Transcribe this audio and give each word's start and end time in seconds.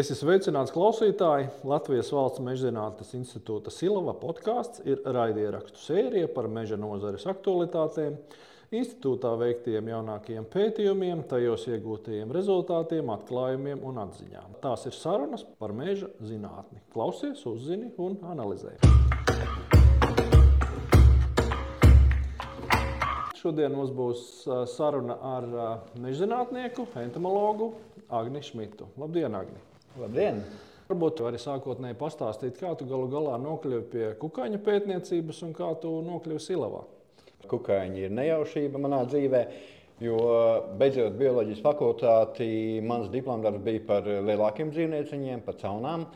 Es 0.00 0.08
esmu 0.08 0.30
sveicināts 0.30 0.70
klausītāji. 0.72 1.50
Latvijas 1.68 2.08
Valsts 2.14 2.40
mežzinātnes 2.40 3.10
institūta 3.18 3.68
Silava 3.74 4.14
podkāsts 4.16 4.80
ir 4.88 5.02
raidierakstu 5.04 5.76
sērija 5.76 6.30
par 6.32 6.46
meža 6.48 6.78
nozares 6.80 7.26
aktualitātēm, 7.28 8.14
institūtā 8.72 9.34
veiktiem 9.42 9.90
jaunākajiem 9.92 10.46
pētījumiem, 10.54 11.20
tajos 11.28 11.66
iegūtajiem 11.68 12.32
rezultātiem, 12.32 13.12
atklājumiem 13.12 13.84
un 13.84 14.00
atziņām. 14.06 14.56
Tās 14.64 14.88
ir 14.88 14.96
sarunas 14.96 15.44
par 15.60 15.76
meža 15.76 16.08
zinātni. 16.24 16.80
Klausies, 16.94 17.44
uzzini 17.50 17.92
un 18.00 18.16
analizē. 18.30 18.78
Šodien 23.42 23.76
mums 23.76 23.92
būs 23.92 24.24
saruna 24.78 25.20
ar 25.36 25.50
mežzinātnieku, 26.00 26.88
entomologu 27.04 27.74
Agni 28.08 28.40
Šmitu. 28.48 28.88
Labdien, 28.96 29.36
Agni! 29.36 29.69
Labdien! 29.98 30.44
Varbūt 30.86 31.20
arī 31.26 31.38
sākotnēji 31.42 31.96
pastāstīt, 31.98 32.60
kā 32.60 32.70
tu 32.78 32.86
galu 32.86 33.08
galā 33.10 33.34
nokļuvi 33.42 33.86
pie 33.90 34.04
kukaiņa 34.20 34.60
pētniecības 34.62 35.40
un 35.46 35.54
kā 35.54 35.66
tu 35.82 35.90
nokļuvi 36.06 36.42
Silavā. 36.44 36.84
Kukaiņi 37.50 38.04
ir 38.06 38.14
nejaušība 38.14 38.78
manā 38.82 39.00
dzīvē. 39.10 39.40
Jo 40.00 40.20
beidzot 40.78 41.18
bioloģijas 41.18 41.62
fakultāti, 41.64 42.46
mans 42.86 43.10
diplomdarbs 43.10 43.64
bija 43.66 43.82
par 43.88 44.06
lielākiem 44.06 44.70
dzīvnieciņiem, 44.70 45.42
par 45.44 45.58
caunām. 45.60 46.06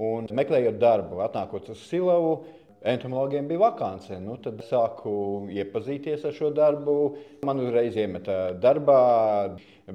Un 0.00 0.32
meklējot 0.32 0.80
darbu, 0.80 1.20
atnākot 1.20 1.68
uz 1.74 1.84
Silavu, 1.90 2.38
entomologiem 2.82 3.48
bija 3.48 3.60
vakance. 3.60 4.16
Nu, 4.20 4.36
tad 4.42 4.60
sāku 4.64 5.12
iepazīties 5.52 6.24
ar 6.24 6.36
šo 6.36 6.50
darbu. 6.56 6.96
Man 7.46 7.60
uzreiz 7.60 7.96
iemeta 7.98 8.54
darbā, 8.60 9.00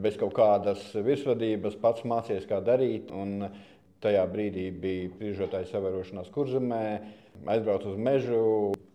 bez 0.01 0.19
kaut 0.21 0.35
kādas 0.37 0.91
virsvadības, 0.93 1.79
pats 1.81 2.05
mācījos, 2.05 2.45
kā 2.49 2.61
darīt. 2.65 3.11
Un 3.15 3.49
tajā 4.05 4.25
brīdī 4.29 4.69
bija 4.69 5.09
brīžotājs 5.17 5.73
savarošanās 5.73 6.29
kurzemē, 6.33 6.83
aizbraucu 7.55 7.93
uz 7.93 7.97
mežu. 7.97 8.45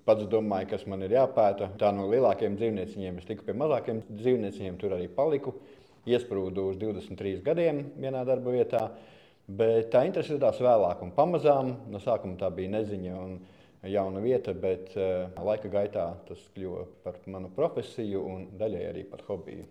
Pats 0.07 0.27
domāju, 0.31 0.71
kas 0.73 0.87
man 0.91 1.05
ir 1.07 1.15
jāpēta. 1.19 1.73
Tā 1.79 1.91
no 1.95 2.09
lielākiem 2.11 2.57
dzīvnieciņiem 2.59 3.21
es 3.21 3.29
tiku 3.29 3.45
pie 3.47 3.55
mazākiem 3.59 4.05
dzīvnieciņiem, 4.09 4.79
tur 4.81 4.97
arī 4.97 5.11
paliku. 5.13 5.55
Iesprūdu 6.09 6.71
uz 6.71 6.79
23 6.81 7.43
gadiem 7.45 7.85
vienā 8.01 8.23
darba 8.25 8.55
vietā. 8.55 8.87
Bet 9.51 9.91
tā 9.93 10.05
interese 10.07 10.37
radās 10.37 10.61
vēlāk, 10.63 11.03
un 11.03 11.11
pamazām 11.13 11.75
no 11.91 11.99
sākuma 12.01 12.39
tā 12.39 12.49
bija 12.55 12.71
neziņa. 12.79 13.17
Un, 13.19 13.41
jauna 13.89 14.21
vieta, 14.21 14.55
bet 14.55 14.93
uh, 14.97 15.29
laika 15.45 15.71
gaitā 15.73 16.07
tas 16.29 16.41
kļuva 16.55 16.87
par 17.05 17.21
manu 17.31 17.51
profesiju 17.57 18.25
un 18.27 18.49
daļai 18.61 18.89
arī 18.91 19.05
par 19.09 19.25
hobiju. 19.29 19.69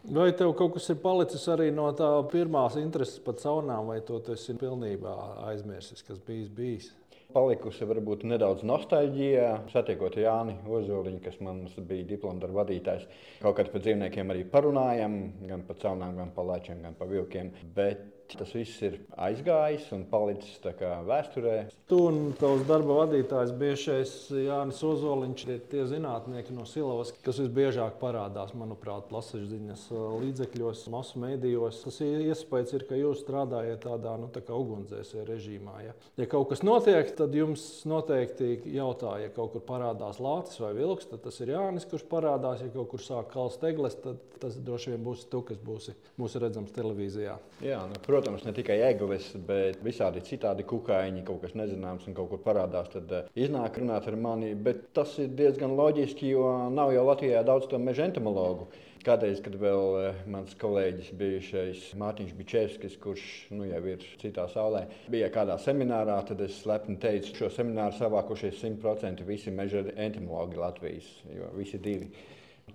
Vai 0.00 0.30
tev 0.32 0.54
kaut 0.56 0.78
kas 0.78 0.86
ir 0.88 0.96
palicis 1.02 1.42
arī 1.52 1.68
no 1.76 1.90
tā 1.92 2.08
pirmās 2.32 2.78
intereses 2.80 3.20
par 3.20 3.36
caurnām, 3.36 3.90
vai 3.92 3.98
to 4.00 4.16
tas 4.24 4.46
ir 4.48 4.56
pilnībā 4.62 5.12
aizmirsis, 5.50 6.00
kas 6.06 6.22
bijis 6.24 6.48
bijis? 6.56 6.88
Palikusi 7.30 7.86
varbūt 7.86 8.24
nedaudz 8.26 8.64
nostalģija, 8.66 9.50
satiekot 9.70 10.16
Jāni 10.18 10.56
Ozoliņu, 10.66 11.20
kas 11.22 11.36
man 11.44 11.60
bija 11.86 12.08
diplomāta 12.08 12.48
vadītājs. 12.50 13.04
Kaut 13.44 13.58
kad 13.60 13.70
par 13.70 13.84
dzīvniekiem 13.84 14.32
arī 14.32 14.42
parunājam, 14.50 15.20
gan 15.46 15.62
par 15.68 15.78
caurnām, 15.84 16.16
gan 16.18 16.32
par 16.34 16.48
lēčiem, 16.48 16.80
gan 16.82 16.96
par 16.98 17.12
vilkiem. 17.12 17.52
Bet 17.76 18.02
Tas 18.38 18.52
viss 18.54 18.82
ir 18.86 18.98
aizgājis 19.18 19.88
un 19.96 20.04
palicis 20.10 20.58
vēsturē. 20.62 21.56
Tu 21.90 21.98
un 22.06 22.32
tavs 22.38 22.62
darba 22.68 23.00
vadītājs, 23.00 23.52
bijušais 23.58 24.12
Jānis 24.44 24.82
Ozoliņš, 24.86 25.44
ir 25.50 25.62
tie 25.72 25.84
zinātnieki 25.90 26.54
no 26.54 26.66
Silavas, 26.68 27.10
kas 27.24 27.40
visbiežāk 27.42 27.98
parādās, 28.00 28.54
manuprāt, 28.58 29.08
plasažiņas 29.10 29.88
līdzekļos, 30.22 30.84
masu 30.94 31.22
mēdījos. 31.24 31.82
Tas 31.86 32.00
iespējas 32.06 32.74
ir, 32.78 32.86
ka 32.88 32.98
jūs 32.98 33.24
strādājat 33.24 33.82
tādā 33.84 34.14
nu, 34.20 34.30
tā 34.32 34.44
ugunsdzēsēju 34.46 35.26
režīmā. 35.28 35.76
Ja? 35.88 35.96
ja 36.20 36.28
kaut 36.30 36.52
kas 36.52 36.64
notiek, 36.66 37.10
tad 37.18 37.34
jums 37.36 37.66
noteikti 37.88 38.60
jautā, 38.76 39.16
ja 39.24 39.34
kaut 39.34 39.56
kur 39.56 39.66
parādās 39.66 40.22
lācis 40.22 40.62
vai 40.62 40.72
vilks, 40.78 41.10
tad 41.10 41.24
tas 41.26 41.42
ir 41.42 41.54
Jānis, 41.56 41.88
kurš 41.90 42.06
parādās. 42.10 42.62
Ja 42.64 42.70
kaut 42.74 42.92
kur 42.94 43.02
sāk 43.02 43.32
kalst 43.34 43.64
eglis, 43.66 43.98
tad 44.00 44.22
tas 44.40 44.56
droši 44.56 44.94
vien 44.94 45.02
būs 45.04 45.26
tu, 45.30 45.42
kas 45.44 45.58
būsi 45.60 45.94
mūsu 46.20 46.40
redzams 46.40 46.72
televīzijā. 46.76 47.36
Jā, 47.64 47.82
nu, 47.90 47.98
protams 48.06 48.19
protams, 48.20 48.42
ne 48.44 48.52
tikai 48.52 48.76
eglis, 48.84 49.30
bet 49.48 49.80
visādi 49.84 50.20
citādi 50.26 50.66
kukaiņi, 50.68 51.22
kaut 51.24 51.40
kas 51.40 51.54
nezināms 51.56 52.04
un 52.08 52.16
kaut 52.18 52.28
kur 52.28 52.42
parādās, 52.44 52.90
tad 52.92 53.12
uh, 53.16 53.30
iznāk 53.32 53.78
runāt 53.80 54.08
ar 54.10 54.16
mani. 54.20 54.52
Bet 54.54 54.90
tas 54.96 55.14
ir 55.22 55.30
diezgan 55.38 55.72
loģiski, 55.78 56.28
jo 56.34 56.44
nav 56.74 56.92
jau 56.92 57.06
Latvijā 57.08 57.40
daudz 57.46 57.70
to 57.70 57.80
meža 57.80 58.04
entomologu. 58.10 58.68
Kādreiz, 59.00 59.40
kad 59.40 59.56
vēl 59.56 59.96
uh, 59.96 60.20
mans 60.28 60.52
kolēģis, 60.60 61.12
bijušais 61.16 61.86
Mārtiņš 62.02 62.36
Bičevskis, 62.36 62.98
kurš 63.00 63.24
nu, 63.56 63.64
jau 63.70 63.80
ir 63.88 64.04
citā 64.20 64.44
saulē, 64.52 64.84
bija 65.08 65.32
kādā 65.32 65.56
seminārā, 65.64 66.18
tad 66.28 66.44
es 66.44 66.60
lepni 66.68 67.00
teicu, 67.00 67.32
šo 67.38 67.52
semināru 67.56 67.96
savākušies 67.96 68.60
100% 68.60 69.24
visi 69.28 69.54
meža 69.54 69.86
entomologi 69.96 70.60
Latvijas, 70.60 71.08
jo 71.32 71.48
visi 71.56 71.80
divi. 71.80 72.12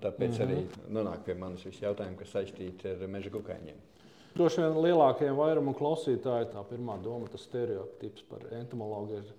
Tāpēc 0.02 0.40
mm 0.40 0.42
-hmm. 0.42 0.48
arī 0.48 0.96
nonāk 0.98 1.22
pie 1.24 1.38
manis 1.38 1.66
visi 1.66 1.86
jautājumi, 1.86 2.18
kas 2.18 2.34
saistīti 2.34 2.90
ar 2.90 3.08
meža 3.08 3.30
kukaiņiem. 3.30 3.95
Droši 4.36 4.66
vien 4.66 4.82
lielākajam 4.84 5.38
vairumam 5.40 5.76
klausītāju 5.78 6.50
tā 6.52 6.62
pirmā 6.68 6.98
doma, 7.00 7.30
tas 7.32 7.46
stereotips 7.48 8.26
par 8.28 8.42
entomologu 8.58 9.22
ir, 9.22 9.30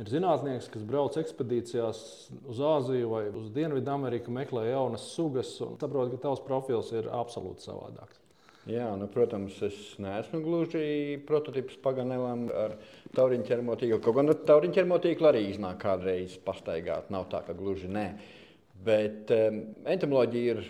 ir 0.00 0.08
zinātnieks, 0.08 0.70
kas 0.72 0.86
brauc 0.88 1.18
ekspedīcijās 1.20 2.00
uz 2.48 2.62
Āziju 2.64 3.10
vai 3.12 3.26
uz 3.28 3.50
Dienvidameriku, 3.52 4.32
meklē 4.32 4.70
jaunas 4.70 5.04
sugas 5.12 5.52
un 5.66 5.76
saprot, 5.80 6.08
ka 6.14 6.22
tavs 6.24 6.40
profils 6.46 6.88
ir 6.96 7.10
absolūti 7.12 7.68
savādāks. 7.68 8.16
Jā, 8.68 8.86
nu, 8.96 9.06
protams, 9.12 9.56
es 9.64 9.76
neesmu 10.00 10.40
gluži 10.44 11.20
prototyps 11.28 11.76
Paganelam 11.84 12.46
ar 12.52 12.78
tauriņu 13.16 13.44
ķermotīklu. 13.48 14.00
Kaut 14.04 14.18
gan 14.18 14.32
ar 14.32 14.40
tauriņu 14.48 14.76
ķermotīklu 14.76 15.28
arī 15.30 15.46
iznāk 15.48 15.80
kādreiz 15.84 16.36
pastaigāt. 16.44 17.08
Nav 17.12 17.28
tā, 17.32 17.40
ka 17.46 17.56
gluži 17.56 17.88
nē. 17.92 18.06
Bet 18.84 19.32
um, 19.36 19.62
entomoloģija 19.88 20.54
ir 20.54 20.62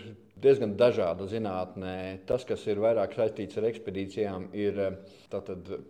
diezgan 0.43 0.75
dažāda 0.79 1.27
zinātnē. 1.29 2.23
Tas, 2.29 2.45
kas 2.47 2.65
ir 2.69 2.81
vairāk 2.83 3.15
saistīts 3.17 3.59
ar 3.59 3.69
ekspedīcijām, 3.69 4.49
ir 4.57 4.81
eh, 4.87 4.97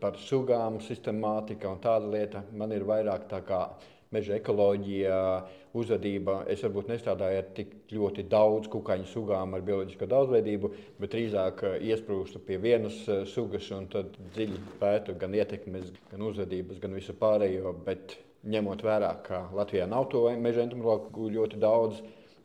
par 0.01 0.19
sugām, 0.21 0.81
sistemātika 0.83 1.71
un 1.71 1.81
tāda 1.83 2.11
lieta. 2.11 2.43
Man 2.51 2.75
ir 2.75 2.85
vairāk 2.87 3.27
tā 3.31 3.41
kā 3.47 3.65
meža 4.11 4.35
ekoloģija, 4.37 5.17
uzvedība. 5.79 6.41
Es 6.51 6.63
varbūt 6.65 6.89
nestrādāju 6.91 7.41
ar 7.41 7.51
tik 7.55 7.75
ļoti 7.95 8.25
daudz 8.31 8.67
kukaiņu 8.71 9.07
sugām, 9.07 9.55
ar 9.55 9.63
bioloģisko 9.67 10.07
daudzveidību, 10.11 10.71
bet 10.99 11.13
drīzāk 11.15 11.63
eh, 11.67 11.77
iesprūstu 11.91 12.43
pie 12.47 12.59
vienas 12.61 12.97
eh, 13.07 13.23
sugas 13.29 13.69
un 13.75 13.87
tad 13.91 14.17
dziļi 14.35 14.59
pētu 14.81 15.15
gan 15.21 15.37
ietekmes, 15.37 15.93
gan 16.11 16.27
uzvedības, 16.27 16.81
gan 16.83 16.97
visu 16.97 17.15
pārējo. 17.17 17.75
Bet 17.85 18.17
ņemot 18.51 18.83
vērā, 18.83 19.13
ka 19.25 19.45
Latvijā 19.55 19.87
nav 19.89 20.09
to 20.11 20.25
meža 20.41 20.65
entomologu 20.65 21.29
ļoti 21.31 21.61
daudz, 21.61 22.01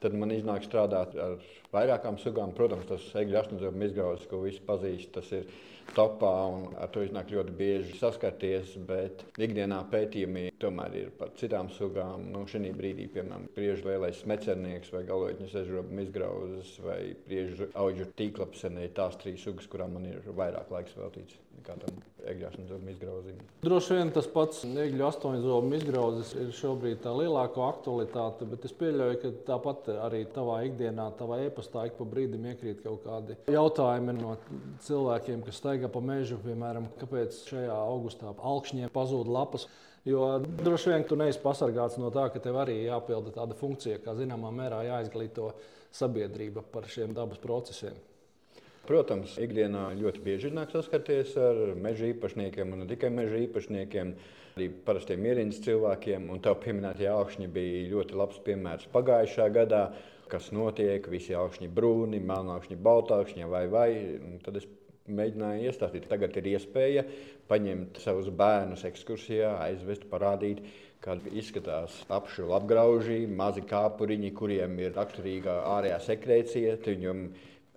tad 0.07 0.19
man 0.19 0.35
iznāk 0.35 0.63
strādāt 0.67 1.17
ar 1.19 1.39
vairākām 1.75 2.19
sugām. 2.23 2.55
Protams, 2.57 2.87
tas 2.87 3.07
egļu 3.19 3.41
astoņzobu 3.43 3.89
izgrauzis, 3.89 4.29
ko 4.31 4.45
visi 4.45 4.63
pazīst, 4.67 5.11
tas 5.19 5.33
ir 5.35 5.51
topā 5.95 6.33
un 6.51 6.67
ar 6.81 6.91
to 6.93 7.05
iznāk 7.07 7.31
ļoti 7.35 7.55
bieži 7.57 7.99
saskarties. 8.01 8.75
Bet 8.89 9.25
ikdienā 9.39 9.83
pētījumi 9.93 10.49
tomēr 10.63 10.99
ir 11.03 11.15
par 11.19 11.33
citām 11.39 11.71
sugām. 11.75 12.29
Nu, 12.33 12.45
šī 12.51 12.73
brīdī, 12.77 13.09
piemēram, 13.13 13.49
priežu 13.57 13.91
lielais 13.91 14.23
smecernieks 14.25 14.93
vai 14.95 15.05
galotņu 15.09 15.51
sežrobu 15.53 16.01
izgrauzis 16.05 16.77
vai 16.85 17.01
priežu 17.27 17.71
auģu 17.75 18.11
tīklapsenē, 18.19 18.91
tās 18.97 19.19
trīs 19.23 19.45
sugas, 19.47 19.69
kurām 19.71 19.97
man 19.99 20.09
ir 20.11 20.23
vairāk 20.37 20.73
laiks 20.73 20.97
veltīts 20.99 21.41
nekā 21.57 21.77
tam 21.83 22.01
egļu 22.27 22.47
astoņzobu 22.49 22.91
izgrauzim. 22.91 23.39
Droši 23.65 23.97
vien 23.99 24.11
tas 24.15 24.27
pats 24.31 24.65
egļu 24.67 25.07
astoņzobu 25.07 25.73
izgrauzis 25.79 26.33
ir 26.39 26.51
šobrīd 26.57 27.01
tā 27.05 27.13
lielākā 27.17 27.63
aktualitāte, 27.71 28.49
bet 28.51 28.67
es 28.67 28.75
pieļauju, 28.77 29.19
ka 29.23 29.33
tāpat 29.51 29.91
arī 29.95 30.25
tavā 30.35 30.61
ikdienā, 30.69 31.09
tavā 31.19 31.41
e-pastā 31.47 31.87
ik 31.89 31.97
pa 31.99 32.07
brīdim 32.09 32.49
iekrīt 32.53 32.83
kaut 32.85 33.05
kādi 33.07 33.39
jautājumi 33.53 34.17
no 34.19 34.37
cilvēkiem, 34.87 35.45
kas 35.47 35.63
staigā 35.77 35.93
pa 35.93 36.01
mežu, 36.01 36.39
piemēram, 36.41 36.89
kāpēc 36.97 37.37
šajā 37.51 37.75
augustā 37.75 38.33
augšņiem 38.33 38.91
pazūd 38.93 39.29
lapas. 39.29 39.67
Jo 40.07 40.39
droši 40.41 40.93
vien 40.93 41.05
tu 41.05 41.17
neesi 41.19 41.41
pasargāts 41.43 41.99
no 41.99 42.11
tā, 42.15 42.31
ka 42.31 42.41
tev 42.41 42.57
arī 42.63 42.87
jāpilda 42.87 43.35
tāda 43.35 43.57
funkcija, 43.59 43.99
kā 44.05 44.15
zināmā 44.15 44.53
mērā 44.55 44.85
jāizglīto 44.87 45.51
sabiedrība 45.93 46.63
par 46.73 46.87
šiem 46.89 47.13
dabas 47.13 47.39
procesiem. 47.43 47.97
Protams, 48.87 49.35
ikdienā 49.43 49.91
ļoti 49.99 50.23
bieži 50.23 50.53
nāk 50.55 50.71
saskarties 50.71 51.35
ar 51.37 51.75
meža 51.75 52.07
īpašniekiem, 52.13 52.71
un 52.73 52.85
ne 52.85 52.87
tikai 52.87 53.11
meža 53.11 53.41
īpašniekiem, 53.43 54.15
arī 54.57 54.71
parastiem 54.87 55.27
ierīnas 55.27 55.59
cilvēkiem. 55.67 56.31
Un 56.31 56.41
tā 56.41 56.55
pieminētie 56.55 57.11
augšņi 57.11 57.51
bija 57.51 57.83
ļoti 57.91 58.17
labs 58.17 58.39
piemērs 58.47 58.87
pagājušā 58.95 59.51
gadā. 59.59 59.89
Kas 60.31 60.53
notiek? 60.55 61.05
Visi 61.11 61.35
augšņi 61.39 61.69
brūni, 61.75 62.23
melnākšņi, 62.23 62.79
baltākšņi 62.83 63.51
vai 63.51 63.67
vai. 63.71 63.91
Un 64.23 64.39
tad 64.47 64.63
es 64.63 64.71
mēģināju 65.09 65.69
iestāstīt, 65.69 66.09
tagad 66.11 66.37
ir 66.41 66.51
iespēja 66.55 67.05
paņemt 67.51 68.01
savus 68.03 68.31
bērnus 68.35 68.85
ekskursijā, 68.89 69.53
aizvest, 69.67 70.07
parādīt, 70.11 70.63
kāda 71.05 71.31
izskatās 71.39 71.99
apšu 72.13 72.51
apgrauži, 72.57 73.27
mazi 73.31 73.63
kāpuriņi, 73.67 74.33
kuriem 74.35 74.79
ir 74.83 74.97
raksturīga 74.97 75.61
ārējā 75.77 76.01
sekrēcija. 76.09 76.79
Viņam 76.87 77.29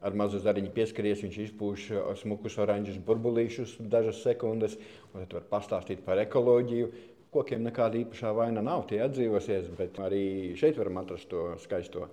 ar 0.02 0.16
mazu 0.16 0.40
zariņu 0.42 0.72
pieskaries, 0.74 1.22
viņš 1.26 1.38
izpūš 1.46 1.86
smukus 2.22 2.58
oranžus 2.64 3.00
burbulīšus 3.06 3.78
dažas 3.92 4.24
sekundes, 4.24 4.80
un 5.12 5.26
tad 5.26 5.38
var 5.42 5.48
pastāstīt 5.58 6.06
par 6.06 6.22
ekoloģiju. 6.24 6.92
Kokiem 7.30 7.62
nekāda 7.62 8.00
īpašā 8.00 8.32
vaina 8.34 8.64
nav, 8.66 8.88
tie 8.90 9.04
atdzīvosies, 9.06 9.70
bet 9.78 10.00
arī 10.02 10.56
šeit 10.58 10.80
varam 10.82 10.98
atrast 11.04 11.30
to 11.30 11.52
skaisto. 11.62 12.08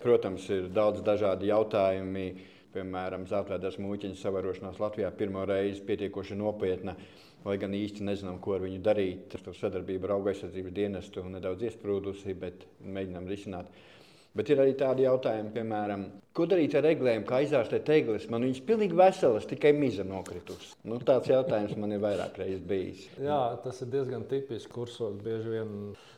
Protams, 0.00 0.46
ir 0.50 0.70
daudz 0.72 1.02
dažādi 1.04 1.50
jautājumi. 1.50 2.24
Piemēram, 2.72 3.26
zeltainās 3.28 3.76
mūķiņas 3.84 4.20
savarošanās 4.24 4.78
Latvijā 4.80 5.10
pirmo 5.16 5.42
reizi 5.48 5.82
pietiekoši 5.84 6.38
nopietna, 6.40 6.94
lai 7.44 7.56
gan 7.60 7.74
īsti 7.76 8.06
nezinām, 8.08 8.38
ko 8.40 8.54
ar 8.56 8.64
viņu 8.64 8.78
darīt. 8.86 9.26
Tur 9.44 9.56
sadarbība 9.58 10.08
ar 10.08 10.14
auga 10.16 10.32
aizsardzības 10.32 10.76
dienestu 10.78 11.24
nedaudz 11.28 11.66
iesprūdusi, 11.68 12.32
bet 12.38 12.64
mēģinām 12.80 13.28
risināt. 13.28 13.68
Bet 14.32 14.48
ir 14.48 14.60
arī 14.62 14.72
tādi 14.80 15.04
jautājumi, 15.04 15.50
piemēram, 15.52 16.04
ko 16.32 16.46
darīt 16.48 16.72
ar 16.78 16.86
eglēm, 16.88 17.26
kā 17.28 17.42
izārstēt 17.44 17.88
eglis. 17.92 18.24
Man 18.32 18.46
viņas 18.46 18.62
pilnīgi 18.64 18.96
veselas, 18.96 19.44
tikai 19.48 19.74
miza 19.76 20.06
nokritusi. 20.08 20.70
Nu, 20.88 20.96
tāds 21.04 21.28
jautājums 21.28 21.74
man 21.76 21.92
ir 21.92 22.00
vairāk 22.00 22.38
reizes 22.40 22.62
bijis. 22.64 23.02
Jā, 23.20 23.40
tas 23.60 23.82
ir 23.84 23.90
diezgan 23.92 24.24
tipisks 24.30 24.70
kursos. 24.72 25.18
Bieži 25.20 25.52
vien 25.52 25.74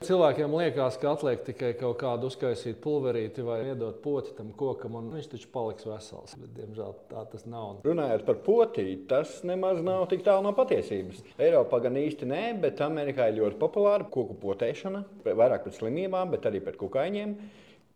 cilvēkiem 0.06 0.54
liekas, 0.54 0.98
ka 1.02 1.16
atliek 1.16 1.42
tikai 1.48 1.72
kaut 1.80 1.98
kādu 2.04 2.30
uzkaisīt 2.30 2.78
pulverīti 2.84 3.42
vai 3.46 3.58
iedot 3.72 3.98
poti 4.04 4.36
tam 4.38 4.54
kokam, 4.54 5.00
un 5.00 5.10
viņš 5.16 5.32
taču 5.34 5.50
paliks 5.56 5.90
vesels. 5.90 6.38
Bet, 6.38 6.54
diemžēl 6.60 6.94
tā 7.10 7.26
tas 7.34 7.42
nav. 7.50 7.82
Runājot 7.88 8.24
par 8.30 8.40
potīti, 8.46 9.08
tas 9.10 9.40
nemaz 9.42 9.82
nav 9.82 10.06
tik 10.14 10.22
tālu 10.22 10.46
no 10.46 10.54
patiesības. 10.54 11.24
Eiropā 11.42 11.82
gan 11.88 11.98
īsti 11.98 12.30
nē, 12.30 12.44
bet 12.62 12.86
Amerikā 12.86 13.32
ir 13.32 13.40
ļoti 13.42 13.58
populāra 13.58 14.06
koku 14.06 14.38
potēšana, 14.46 15.02
vairāk 15.26 15.66
pret 15.66 15.82
slimībām, 15.82 16.30
bet 16.30 16.46
arī 16.46 16.62
pret 16.62 16.78
kukaiņiem 16.78 17.36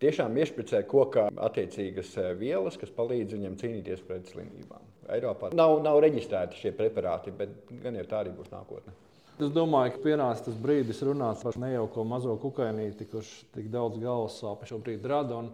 tiešām 0.03 0.37
iešpricē 0.43 0.83
kokā 0.91 1.29
attiecīgas 1.49 2.15
eh, 2.21 2.31
vielas, 2.39 2.79
kas 2.81 2.95
palīdz 2.95 3.37
viņam 3.37 3.59
cīnīties 3.61 4.05
pret 4.07 4.31
slimībām. 4.33 4.87
Eiropā 5.15 5.53
nav, 5.57 5.79
nav 5.85 6.01
reģistrēti 6.05 6.59
šie 6.61 6.75
preparāti, 6.77 7.33
bet 7.35 7.71
gan 7.83 7.97
jau 7.97 8.09
tā 8.09 8.23
arī 8.23 8.35
būs 8.37 8.51
nākotnē. 8.53 8.93
Es 9.39 9.53
domāju, 9.55 9.93
ka 9.95 10.01
pienāca 10.03 10.49
tas 10.49 10.57
brīdis 10.59 10.99
runāt 11.07 11.45
par 11.47 11.55
nejauko 11.63 12.03
mazo 12.03 12.33
kukainīti, 12.43 13.07
kurš 13.07 13.29
tik 13.55 13.69
daudz 13.71 14.01
galvas 14.03 14.39
sāpes 14.43 14.73
šobrīd 14.73 15.05
rada. 15.07 15.45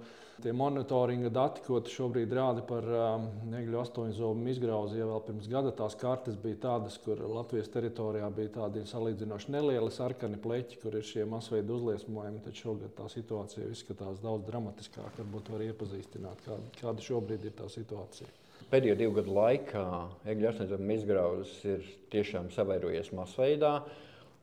Tie 0.40 0.54
monitoringa 0.56 1.28
dati, 1.30 1.60
ko 1.66 1.82
šobrīd 1.92 2.32
rāda 2.34 2.62
par 2.66 2.86
um, 2.88 3.26
negļu 3.52 3.76
astoņu 3.82 4.16
zobu 4.16 4.48
izgrauzi, 4.50 4.96
jau 4.98 5.20
pirms 5.26 5.50
gada 5.52 5.70
tās 5.76 5.94
kartes 6.00 6.38
bija 6.40 6.58
tādas, 6.62 6.96
kur 7.04 7.20
Latvijas 7.28 7.68
teritorijā 7.76 8.30
bija 8.34 8.54
tādi 8.56 8.86
salīdzinoši 8.88 9.52
nelieli 9.54 9.92
sarkani 9.94 10.40
pleķi, 10.42 10.80
kur 10.82 10.96
ir 10.96 11.04
šie 11.06 11.28
masveida 11.28 11.76
uzliesmojumi. 11.76 12.40
Tad 12.48 12.56
šogad 12.58 12.96
tā 12.96 13.10
situācija 13.12 13.68
izskatās 13.68 14.24
daudz 14.24 14.48
dramatiskāk. 14.48 15.20
Varbūt 15.20 15.52
var 15.54 15.68
iepazīstināt, 15.68 16.42
kāda, 16.48 16.72
kāda 16.80 17.04
šobrīd 17.12 17.46
ir 17.46 17.54
tā 17.60 17.68
situācija. 17.76 18.32
Pēdējo 18.70 18.94
divu 18.98 19.16
gadu 19.20 19.34
laikā 19.36 19.84
egļu 20.32 20.50
astoņu 20.50 20.92
izgrauzes 20.96 21.58
ir 21.68 21.90
tiešām 22.10 22.48
savairojies 22.54 23.12
masveidā. 23.14 23.76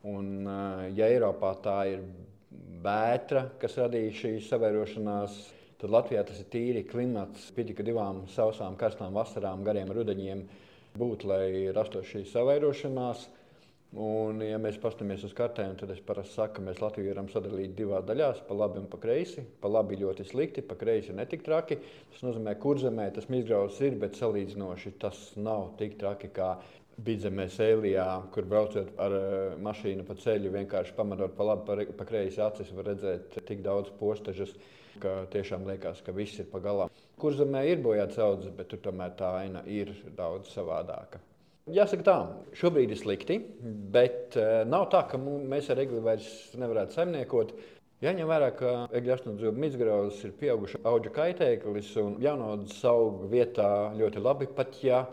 Un, 0.07 0.29
uh, 0.47 0.85
ja 0.97 1.09
Eiropā 1.11 1.55
tā 1.63 1.79
ir 1.93 2.05
vētra, 2.83 3.47
kas 3.61 3.75
radīja 3.81 4.13
šīs 4.21 4.47
savairošanās, 4.49 5.41
Tad 5.81 5.89
Latvijā 5.89 6.21
tas 6.21 6.37
ir 6.37 6.45
tīri 6.53 6.81
klimats, 6.85 7.47
pietiek 7.55 7.79
divām 7.81 8.19
sausām, 8.29 8.75
karstām 8.77 9.15
vasarām, 9.17 9.63
gariem 9.65 9.89
rudeņiem 9.89 10.43
būt, 10.93 11.23
lai 11.25 11.71
rastos 11.73 12.05
šī 12.05 12.21
savairošanās. 12.29 13.23
Un, 13.91 14.37
ja 14.39 14.55
mēs 14.55 14.77
paskatāmies 14.79 15.25
uz 15.27 15.33
kartēm, 15.35 15.73
tad 15.75 15.89
es 15.91 15.99
parasti 16.07 16.37
saku, 16.37 16.53
ka 16.55 16.61
mēs 16.63 16.79
Latviju 16.79 17.11
varam 17.11 17.27
sadalīt 17.27 17.73
divās 17.75 18.05
daļās, 18.07 18.39
pa 18.47 18.55
labi 18.55 18.79
un 18.79 18.85
pa 18.87 18.99
kreisi. 19.03 19.43
Pa 19.59 19.67
labi 19.67 19.97
ļoti 19.99 20.23
slikti, 20.29 20.63
pa 20.63 20.77
kreisi 20.79 21.11
netik 21.15 21.43
traki. 21.43 21.75
Tas 22.13 22.23
nozīmē, 22.23 22.53
ka 22.55 22.63
kurzemē 22.63 23.09
tas 23.11 23.27
izgrauzts 23.27 23.81
ir, 23.83 23.97
bet 23.99 24.15
salīdzinoši 24.15 24.93
tas 25.01 25.19
nav 25.35 25.73
tik 25.81 25.97
traki 25.99 26.31
kā 26.31 26.53
Bidzemē, 27.01 27.47
Sēlijā, 27.51 28.05
kur 28.31 28.47
braucot 28.47 28.91
ar 29.01 29.15
uh, 29.17 29.27
mašīnu 29.63 30.05
pa 30.07 30.15
ceļu, 30.19 30.51
vienkārši 30.53 30.95
pamanot 30.95 31.35
pa 31.35 31.47
labi, 31.49 31.65
pa, 31.67 31.97
pa 31.97 32.07
kreisi 32.07 32.43
acis, 32.43 32.71
var 32.77 32.91
redzēt 32.91 33.41
tik 33.47 33.63
daudz 33.65 33.91
postažas 33.99 34.53
ka 35.01 35.25
tiešām 35.33 35.65
liekas, 35.67 36.03
ka 36.05 36.13
viss 36.15 36.39
ir 36.43 36.47
pagalā. 36.51 36.87
Kur 37.19 37.35
zemē 37.37 37.65
ir 37.71 37.81
bojāts 37.83 38.21
audzes, 38.21 38.53
bet 38.55 38.71
tur 38.71 38.83
tomēr 38.85 39.15
tā 39.17 39.33
aina 39.41 39.65
ir 39.65 39.93
daudz 40.17 40.53
savādāka. 40.53 41.23
Jāsaka, 41.71 42.03
tā, 42.03 42.15
šobrīd 42.57 42.91
ir 42.91 42.99
slikti, 42.99 43.37
bet 43.93 44.35
uh, 44.39 44.63
nav 44.67 44.89
tā, 44.91 45.05
ka 45.07 45.19
mēs 45.21 45.69
ar 45.71 45.79
egli 45.83 46.01
vairs 46.03 46.27
nevarētu 46.59 46.97
saimniekot. 46.97 47.55
Jāņem 48.01 48.29
vērā, 48.31 48.49
ka 48.57 48.75
egļu 48.97 49.13
astoņdzīvu 49.15 49.65
izgrauzes 49.67 50.23
ir 50.25 50.37
pieauguša 50.39 50.81
auga 50.89 51.11
kaitēklis 51.15 51.91
un 52.01 52.15
jaunaudzes 52.23 52.79
aug 52.89 53.27
vietā 53.31 53.69
ļoti 53.97 54.23
labi, 54.25 54.49
pat 54.57 54.79
ja 54.83 55.03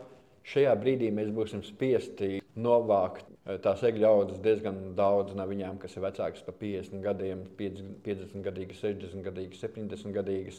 šajā 0.48 0.72
brīdī 0.80 1.12
mēs 1.12 1.28
būsim 1.36 1.60
spiesti 1.66 2.38
novākt 2.56 3.28
Tās 3.64 3.80
egļu 3.86 4.04
audzes 4.04 4.40
diezgan 4.44 4.76
daudz 4.96 5.32
no 5.36 5.46
viņām, 5.48 5.78
kas 5.80 5.94
ir 5.96 6.02
vecākas 6.04 6.44
par 6.44 6.56
50 6.60 7.00
gadiem, 7.00 7.46
50 7.56 8.44
gadīgas, 8.44 8.82
60 8.82 9.24
gadīgas, 9.24 9.62
70 9.64 10.12
gadīgas. 10.12 10.58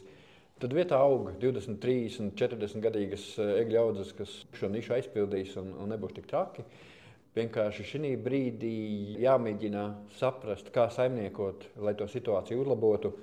Tad 0.60 0.74
vietā 0.76 0.98
aug 1.00 1.30
20, 1.40 1.78
30, 1.80 2.34
40 2.36 2.82
gadīgas 2.84 3.26
egļu 3.40 3.78
audzes, 3.80 4.10
kas 4.18 4.32
šo 4.60 4.68
nišu 4.68 4.92
aizpildīs 4.98 5.54
un, 5.62 5.70
un 5.80 5.94
nebūs 5.94 6.12
tik 6.18 6.26
traki. 6.28 6.66
Vienkārši 7.38 7.86
šī 7.88 8.10
brīdī 8.20 8.74
jāmēģina 9.24 9.84
saprast, 10.18 10.74
kā 10.76 10.90
saimniekot, 10.92 11.64
lai 11.86 11.94
to 11.96 12.10
situāciju 12.12 12.66
uzlabotu. 12.66 13.14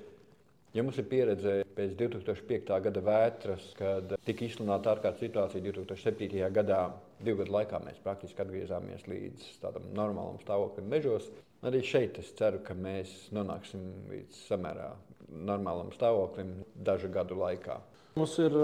Ja 0.72 0.84
mums 0.84 0.96
ir 1.00 1.08
pieredze 1.10 1.58
pēc 1.76 1.92
2005. 2.00 2.72
gada 2.86 3.02
vētras, 3.04 3.66
kad 3.76 4.16
tika 4.24 4.44
izsludināta 4.46 4.94
ārkārtas 4.94 5.26
situācija 5.26 5.64
2007. 5.64 6.40
gadā, 6.56 6.80
divu 7.20 7.42
gadu 7.42 7.56
laikā 7.58 7.82
mēs 7.84 8.00
praktiski 8.04 8.44
atgriezāmies 8.44 9.04
līdz 9.12 9.50
tādam 9.60 9.90
normālam 9.96 10.40
stāvoklim 10.40 10.88
mežos. 10.88 11.28
Arī 11.68 11.84
šeit 11.84 12.16
es 12.20 12.32
ceru, 12.38 12.62
ka 12.64 12.76
mēs 12.76 13.26
nonāksim 13.36 13.84
līdz 14.08 14.40
samērā 14.46 14.88
normālam 15.30 15.92
stāvoklim 15.94 16.52
dažu 16.74 17.10
gadu 17.12 17.38
laikā. 17.40 17.80
Mums 18.16 18.32
ir 18.40 18.54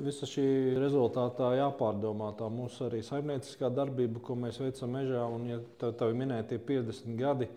visa 0.00 0.24
šī 0.24 0.46
rezultātā 0.80 1.50
jāpārdomā 1.58 2.30
tā 2.38 2.46
mūsu 2.48 2.86
arī 2.86 3.02
saimnieciskā 3.04 3.68
darbība, 3.68 4.22
ko 4.24 4.38
mēs 4.40 4.56
veicam 4.62 4.94
mežā. 4.96 5.26
Un, 5.28 5.44
ja 5.50 5.58
tev, 5.76 5.92
tev 6.00 6.14
minētie 6.16 6.56
50 6.64 7.18
gadi, 7.20 7.50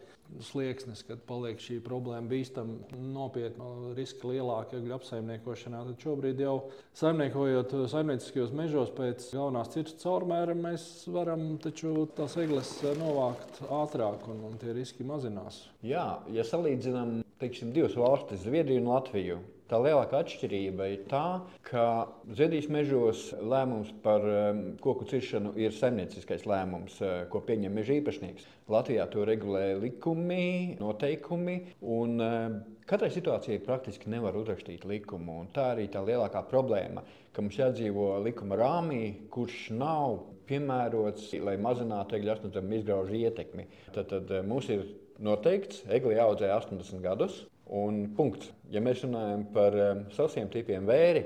slieksnis, 0.45 1.01
kad 1.07 1.21
paliek 1.27 1.59
šī 1.61 1.79
problēma 1.83 2.29
bīstama, 2.31 2.77
nopietna, 3.13 3.69
riska 3.97 4.29
lielāka 4.29 4.77
egļu 4.79 4.95
apsaimniekošanā. 4.99 5.83
Tad 5.89 6.05
šobrīd 6.05 6.43
jau 6.43 6.55
saimniekojot 6.99 7.75
saimnieciskajos 7.91 8.53
mežos 8.55 8.93
pēc 8.95 9.29
galvenās 9.33 9.73
cirsta 9.73 10.05
caurmēra, 10.05 10.55
mēs 10.57 10.85
varam 11.11 11.51
taču 11.63 12.05
tās 12.17 12.37
egles 12.41 12.73
novākt 12.99 13.63
ātrāk 13.67 14.27
un, 14.31 14.43
un 14.51 14.59
tie 14.61 14.75
riski 14.77 15.07
mazinās. 15.07 15.65
Jā, 15.85 16.07
ja 16.33 16.45
salīdzinām 16.47 17.19
teiksim, 17.39 17.73
divas 17.75 17.95
valstis, 17.97 18.43
Zviedriju 18.45 18.83
un 18.83 18.93
Latviju. 18.93 19.39
Tā 19.69 19.77
lielākā 19.77 20.23
atšķirība 20.23 20.85
ir 20.89 21.01
tā, 21.11 21.43
ka 21.67 21.83
Zviedrijas 22.25 22.71
mežos 22.73 23.19
lēmums 23.37 23.91
par 24.01 24.23
um, 24.25 24.61
koku 24.81 25.05
ciršanu 25.11 25.51
ir 25.61 25.75
saimnieciskais 25.77 26.47
lēmums, 26.49 26.95
uh, 27.03 27.11
ko 27.29 27.43
pieņem 27.45 27.75
meža 27.77 27.93
īpašnieks. 27.99 28.47
Latvijā 28.73 29.05
to 29.13 29.27
regulē 29.29 29.75
likumi, 29.77 30.77
noteikumi. 30.81 31.59
Un, 31.85 32.17
uh, 32.17 32.57
Katrai 32.89 33.11
situācijai 33.13 33.59
praktiski 33.61 34.09
nevar 34.09 34.33
uzrakstīt 34.39 34.87
likumu. 34.89 35.43
Tā 35.53 35.67
arī 35.75 35.85
tā 35.93 36.01
lielākā 36.01 36.41
problēma, 36.49 37.03
ka 37.35 37.45
mums 37.45 37.59
jādzīvo 37.59 38.15
likuma 38.25 38.57
rāmī, 38.57 39.03
kurš 39.29 39.67
nav 39.77 40.23
piemērots, 40.49 41.29
lai 41.45 41.53
mazinātu 41.61 42.17
egļu 42.17 42.33
asnodzemes 42.33 42.81
izgraužu 42.81 43.21
ietekmi. 43.21 43.67
Tad, 43.93 44.09
tad 44.15 44.33
uh, 44.33 44.41
mums 44.49 44.73
ir 44.73 44.87
noteikts, 45.21 45.83
egli 45.93 46.17
audzē 46.17 46.49
80 46.57 47.05
gadus. 47.05 47.43
Un 47.69 48.07
punkts. 48.17 48.49
Ja 48.73 48.81
mēs 48.81 49.03
runājam 49.05 49.43
par 49.53 49.75
um, 49.77 50.01
sausiem 50.15 50.49
tipiem 50.49 50.87
vēri, 50.89 51.21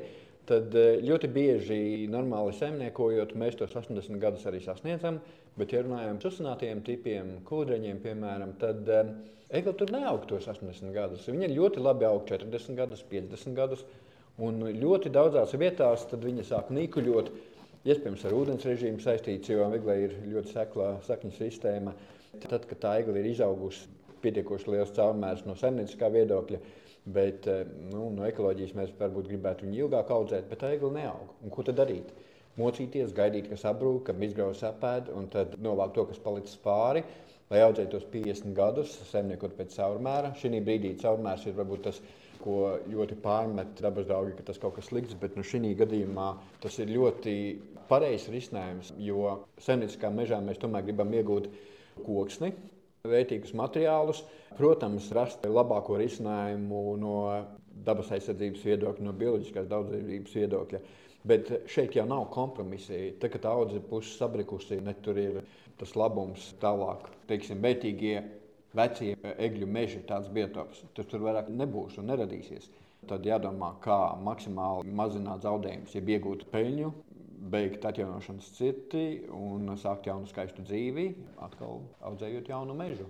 tad 0.48 0.74
uh, 0.76 0.98
ļoti 1.00 1.30
bieži 1.32 1.78
normāli 2.12 2.52
saimniekojot, 2.58 3.32
mēs 3.40 3.56
tos 3.60 3.76
80 3.80 4.20
gadus 4.20 4.44
arī 4.50 4.60
sasniedzam. 4.64 5.22
Bet, 5.56 5.72
ja 5.72 5.84
runājam 5.86 6.18
par 6.18 6.26
susinātiem 6.26 6.82
tipiem, 6.84 7.38
kūdeņiem, 7.48 8.02
piemēram, 8.04 8.56
tad 8.60 8.92
um, 8.92 9.14
egli 9.54 9.76
tur 9.80 9.94
neaug 9.96 10.28
tos 10.28 10.50
80 10.52 10.92
gadus. 10.96 11.30
Viņi 11.32 11.54
ļoti 11.54 11.84
labi 11.84 12.10
aug 12.10 12.26
40 12.28 12.80
gadus, 12.80 13.06
50 13.12 13.58
gadus. 13.60 13.88
Un 14.44 14.60
ļoti 14.66 15.14
daudzās 15.14 15.54
vietās 15.62 16.08
viņi 16.12 16.48
sāk 16.50 16.74
nīkuļot. 16.74 17.32
Iespējams, 17.84 18.24
ar 18.26 18.36
ūdens 18.36 18.66
režīmu 18.66 19.04
saistīts, 19.04 19.52
jo 19.52 19.68
eglē 19.76 20.00
ir 20.08 20.16
ļoti 20.32 20.56
sekla 20.56 20.94
sakņu 21.08 21.36
sistēma. 21.38 21.94
Tad, 22.42 22.64
kad 22.66 22.80
tā 22.82 22.96
egli 23.04 23.22
ir 23.22 23.28
izaugusi 23.36 23.92
pietiekoši 24.24 24.74
liels 24.74 24.94
caurmērs 24.96 25.46
no 25.48 25.56
saimnieciskā 25.60 26.10
viedokļa. 26.14 26.60
Bet 27.16 27.48
eh, 27.52 27.66
nu, 27.92 28.08
no 28.16 28.28
ekoloģijas 28.28 28.76
mēs 28.80 28.94
varbūt 29.00 29.28
gribētu 29.32 29.68
viņu 29.68 29.82
ilgāk 29.86 30.12
audzēt, 30.16 30.48
bet 30.52 30.62
tā 30.64 30.72
egli 30.78 30.92
neaug. 30.96 31.34
Un 31.44 31.52
ko 31.52 31.66
tad 31.68 31.80
darīt? 31.82 32.14
Mocīties, 32.60 33.12
gaidīt, 33.18 33.50
kas 33.50 33.64
sabrūk, 33.66 34.04
kad 34.08 34.22
izgrauž 34.24 34.62
apēd, 34.70 35.10
un 35.18 35.26
tad 35.34 35.56
novākt 35.66 35.96
to, 35.98 36.06
kas 36.12 36.22
palicis 36.22 36.60
pāri, 36.64 37.02
lai 37.50 37.64
audzētu 37.66 37.96
tos 37.96 38.06
50 38.14 38.54
gadus, 38.58 38.94
saimniekot 39.10 39.56
pēc 39.58 39.74
caurmēra. 39.80 40.32
Šī 40.40 40.62
brīdī 40.64 40.94
caurmērs 41.02 41.48
ir 41.50 41.58
varbūt 41.58 41.84
tas, 41.90 42.00
ko 42.44 42.76
ļoti 42.92 43.18
pārmet 43.24 43.82
dabas 43.82 44.08
draugi, 44.10 44.36
ka 44.38 44.46
tas 44.52 44.60
kaut 44.62 44.76
kas 44.78 44.90
slikts, 44.92 45.18
bet 45.20 45.38
nu, 45.40 45.44
šī 45.48 45.74
gadījumā 45.80 46.30
tas 46.64 46.78
ir 46.84 46.92
ļoti 46.92 47.36
pareizs 47.90 48.30
risinājums, 48.34 48.94
jo 49.02 49.38
saimnieciskā 49.64 50.12
mežā 50.14 50.40
mēs 50.44 50.60
tomēr 50.62 50.86
gribam 50.88 51.12
iegūt 51.16 51.50
koksni, 52.06 52.52
vērtīgus 53.04 53.52
materiālus, 53.60 54.22
protams, 54.56 55.10
rast 55.12 55.42
labāko 55.44 55.98
risinājumu 56.00 56.84
no 57.02 57.16
dabas 57.84 58.14
aizsardzības 58.16 58.62
viedokļa, 58.64 59.04
no 59.04 59.12
bioloģiskās 59.20 59.68
daudzveidības 59.68 60.36
viedokļa. 60.40 60.80
Bet 61.28 61.52
šeit 61.74 61.98
jau 61.98 62.06
nav 62.08 62.30
kompromisi. 62.32 63.02
Tad, 63.20 63.34
kad 63.34 63.50
audzē 63.52 63.82
puses 63.90 64.16
sabrikusi, 64.22 64.80
ne 64.80 64.96
tur 65.04 65.20
ir 65.20 65.42
tas 65.82 65.92
labums 66.00 66.54
tālāk, 66.64 67.10
teiksim, 67.28 67.60
vērtīgie 67.66 68.22
vecie 68.80 69.18
egļu 69.34 69.68
meži, 69.68 70.00
tāds 70.08 70.32
biotops. 70.32 70.86
Tas 70.96 71.12
tur 71.12 71.28
vairāk 71.28 71.52
nebūs 71.52 72.00
un 72.00 72.08
neradīsies. 72.08 72.72
Tad 73.12 73.28
jādomā, 73.28 73.74
kā 73.84 74.00
maksimāli 74.24 74.96
mazināt 74.96 75.44
zaudējumus, 75.44 76.00
ja 76.00 76.08
iegūt 76.16 76.48
peļņu, 76.56 76.96
beigt 77.52 77.86
atjaunošanas 77.86 78.50
cirti 78.56 79.24
un 79.36 79.74
sākt 79.80 80.08
jaunu 80.08 80.30
skaistu 80.30 80.64
dzīvi, 80.66 81.10
atkal 81.44 81.82
audzējot 82.08 82.50
jaunu 82.54 82.76
mežu. 82.78 83.08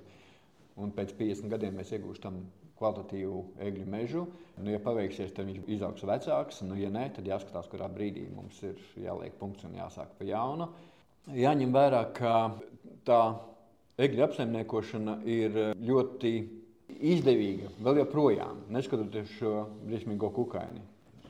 Un 0.82 0.94
pēc 0.96 1.14
50 1.20 1.52
gadiem 1.54 1.76
mēs 1.78 1.94
iegūstam 1.94 2.40
kvalitatīvu 2.80 3.44
egļu 3.62 3.86
mežu. 3.90 4.24
Nu, 4.58 4.72
ja 4.74 4.80
paveiksies, 4.82 5.34
tad 5.36 5.48
viņš 5.50 5.68
izaugs 5.76 6.06
vecāks. 6.10 6.64
Nu, 6.66 6.78
ja 6.80 6.90
nē, 6.94 7.08
tad 7.16 7.30
jāskatās, 7.30 7.70
kurā 7.72 7.88
brīdī 7.94 8.26
mums 8.34 8.60
ir 8.66 8.80
jāliek 9.04 9.38
punkts 9.40 9.68
un 9.68 9.78
jāsāk 9.78 10.16
pa 10.18 10.28
jaunu. 10.28 10.70
Jāņem 11.38 11.72
vērā, 11.76 12.02
ka 12.18 12.34
tā 13.08 13.22
egļu 14.02 14.26
apsaimniekošana 14.26 15.20
ir 15.30 15.60
ļoti 15.80 16.34
izdevīga 17.14 17.70
vēl 17.84 18.02
joprojām, 18.02 18.66
neskatoties 18.74 19.38
šo 19.38 19.54
briesmīgo 19.86 20.34
kukaini. 20.36 20.82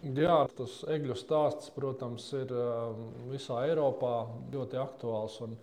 Jā, 0.04 0.42
tas 0.58 0.82
egļu 0.92 1.16
stāsts, 1.16 1.70
protams, 1.72 2.26
ir 2.36 2.50
um, 2.52 3.06
visā 3.32 3.62
Eiropā 3.70 4.26
ļoti 4.52 4.80
aktuāls. 4.82 5.38
Un 5.46 5.56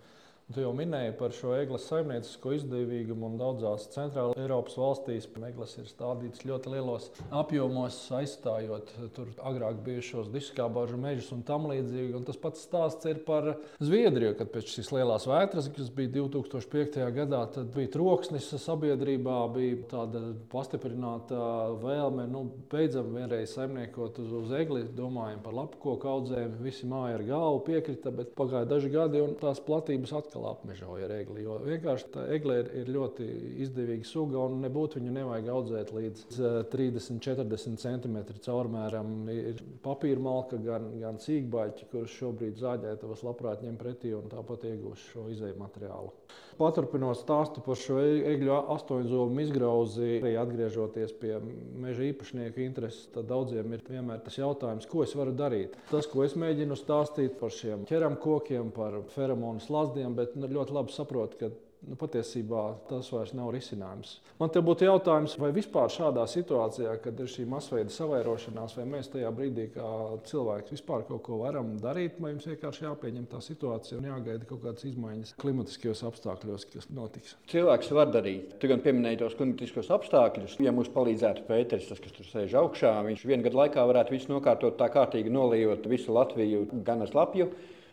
Tu 0.51 0.63
jau 0.65 0.71
minēji 0.75 1.13
par 1.15 1.31
šo 1.31 1.53
eglis 1.55 1.85
saimniecisko 1.87 2.51
izdevīgumu 2.57 3.29
un 3.29 3.37
daudzās 3.39 3.85
centrāla 3.93 4.35
Eiropas 4.35 4.75
valstīs. 4.75 5.27
Eglis 5.47 5.77
ir 5.79 5.85
stādīts 5.87 6.43
ļoti 6.47 6.73
lielos 6.73 7.05
apjomos, 7.35 7.95
aizstājot 8.17 8.91
tur 9.15 9.29
agrāk 9.47 9.79
bijušos 9.85 10.27
diskābāžu 10.33 10.99
mežus 10.99 11.29
un 11.35 11.45
tam 11.47 11.69
līdzīgi. 11.71 12.15
Un 12.17 12.25
tas 12.27 12.39
pats 12.41 12.65
stāsts 12.67 13.07
ir 13.07 13.21
par 13.27 13.47
Zviedriju, 13.79 14.33
kad 14.39 14.51
pēc 14.51 14.73
šīs 14.73 14.91
lielās 14.95 15.27
vētras, 15.29 15.69
kas 15.75 15.91
bija 15.95 16.11
2005. 16.17 16.99
gadā, 17.15 17.41
tad 17.55 17.71
bija 17.75 17.93
troksnis 17.95 18.49
sabiedrībā, 18.65 19.37
bija 19.55 19.79
tāda 19.93 20.23
pastiprināta 20.51 21.39
vēlme, 21.79 22.27
nu, 22.31 22.43
beidzam 22.71 23.15
vienreiz 23.15 23.55
saimniekot 23.55 24.19
uz, 24.23 24.35
uz 24.43 24.53
egli, 24.59 24.83
domājam 24.99 25.39
par 25.47 25.55
lapu 25.61 25.79
koku 25.87 26.11
audzēm, 26.11 26.59
visi 26.63 26.89
māja 26.91 27.21
ar 27.21 27.25
galvu 27.31 27.63
piekrita, 27.71 28.11
bet 28.15 28.35
pagāja 28.37 28.67
daži 28.75 28.91
gadi 28.93 29.23
un 29.23 29.35
tās 29.39 29.63
platības 29.63 30.15
atkal 30.19 30.40
atkal 30.41 30.49
apmežoja 30.51 31.05
ar 31.05 31.13
egli. 31.15 31.43
Jo 31.45 31.57
vienkārši 31.63 32.09
tā 32.13 32.25
egle 32.33 32.59
ir, 32.61 32.69
ir 32.81 32.91
ļoti 32.91 33.25
izdevīga 33.63 34.05
suga 34.05 34.39
un 34.45 34.61
nebūtu 34.61 34.99
viņu 34.99 35.13
nevajag 35.13 35.49
audzēt 35.53 35.93
līdz 35.93 36.39
30, 36.71 37.21
40 37.21 37.77
cm 37.81 38.17
caurmēram. 38.45 39.29
Ir 39.29 39.61
papīra 39.83 40.19
malka, 40.21 40.57
gan, 40.57 40.91
gan 40.99 41.19
cīkbaļķi, 41.21 41.89
kurus 41.91 42.17
šobrīd 42.17 42.59
zāģētavas 42.61 43.23
labprāt 43.25 43.63
ņem 43.65 43.77
pretī 43.77 44.13
un 44.17 44.29
tāpat 44.31 44.67
iegūst 44.71 45.13
šo 45.13 45.27
izēju 45.31 45.59
materiālu. 45.61 46.13
Paturpinot 46.61 47.17
stāstu 47.17 47.63
par 47.65 47.79
šo 47.79 47.97
e, 48.03 48.19
egļu 48.35 48.53
astoņzobu 48.75 49.41
izgrauzi, 49.41 50.11
arī 50.19 50.35
atgriežoties 50.37 51.15
pie 51.21 51.39
meža 51.81 52.05
īpašnieku 52.11 52.61
intereses, 52.61 53.07
tad 53.15 53.29
daudziem 53.31 53.73
ir 53.73 53.81
vienmēr 53.87 54.21
tas 54.25 54.37
jautājums, 54.37 54.85
ko 54.91 55.01
es 55.05 55.15
varu 55.17 55.33
darīt. 55.37 55.73
Tas, 55.89 56.09
ko 56.11 56.25
es 56.27 56.37
mēģinu 56.37 56.77
stāstīt 56.77 57.39
par 57.41 57.53
šiem 57.55 57.87
ķeram 57.89 58.19
kokiem, 58.21 58.69
par 58.75 59.01
feromonu 59.15 59.63
slazdiem, 59.63 60.13
bet 60.17 60.37
nu, 60.37 60.49
ļoti 60.59 60.77
labi 60.77 60.93
saprotu, 60.93 61.41
ka 61.41 61.51
nu, 61.87 61.95
patiesībā 61.99 62.63
tas 62.89 63.09
vairs 63.13 63.33
nav 63.37 63.49
risinājums. 63.55 64.17
Man 64.39 64.51
te 64.53 64.61
būtu 64.63 64.85
jautājums, 64.85 65.33
vai 65.41 65.51
vispār 65.55 65.89
šādā 65.91 66.23
situācijā, 66.29 66.93
kad 67.01 67.19
ir 67.19 67.29
šī 67.31 67.45
masveida 67.49 67.93
savairošanās, 67.93 68.75
vai 68.77 68.85
mēs 68.89 69.09
tajā 69.13 69.31
brīdī, 69.35 69.67
kā 69.73 69.87
cilvēks, 70.29 70.73
vispār 70.75 71.05
kaut 71.09 71.23
ko 71.25 71.39
varam 71.41 71.73
darīt, 71.81 72.19
vai 72.21 72.35
mums 72.35 72.47
vienkārši 72.49 72.85
jāpieņem 72.85 73.27
tā 73.31 73.41
situācija 73.45 73.99
un 73.99 74.09
jāgaida 74.11 74.47
kaut 74.49 74.63
kādas 74.65 74.85
izmaiņas 74.91 75.35
klimatiskajos 75.41 76.05
apstākļos, 76.11 76.67
kas 76.73 76.89
notiks. 76.93 77.35
Cilvēks 77.51 77.91
var 77.97 78.13
darīt. 78.13 78.55
Tu 78.61 78.69
gan 78.71 78.83
pieminēji 78.85 79.21
tos 79.23 79.37
klimatiskos 79.39 79.91
apstākļus. 79.97 80.59
Ja 80.61 80.73
mums 80.75 80.91
palīdzētu 80.93 81.47
Pēters, 81.49 81.89
tas, 81.89 82.01
kas 82.01 82.15
tur 82.15 82.29
sēž 82.29 82.57
augšā, 82.61 82.93
viņš 83.09 83.25
vienu 83.27 83.47
gadu 83.47 83.61
laikā 83.63 83.85
varētu 83.89 84.15
visu 84.15 84.33
nokārtot 84.33 84.77
tā 84.79 84.89
kārtīgi, 84.93 85.33
nolījot 85.33 85.89
visu 85.89 86.13
Latviju 86.15 86.67
gan 86.85 87.05
ar 87.05 87.13
lapju. 87.15 87.49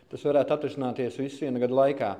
Tas 0.09 0.23
varētu 0.25 0.55
atrisināties 0.55 1.19
visu 1.21 1.45
vienu 1.45 1.61
gadu 1.61 1.77
laikā. 1.77 2.15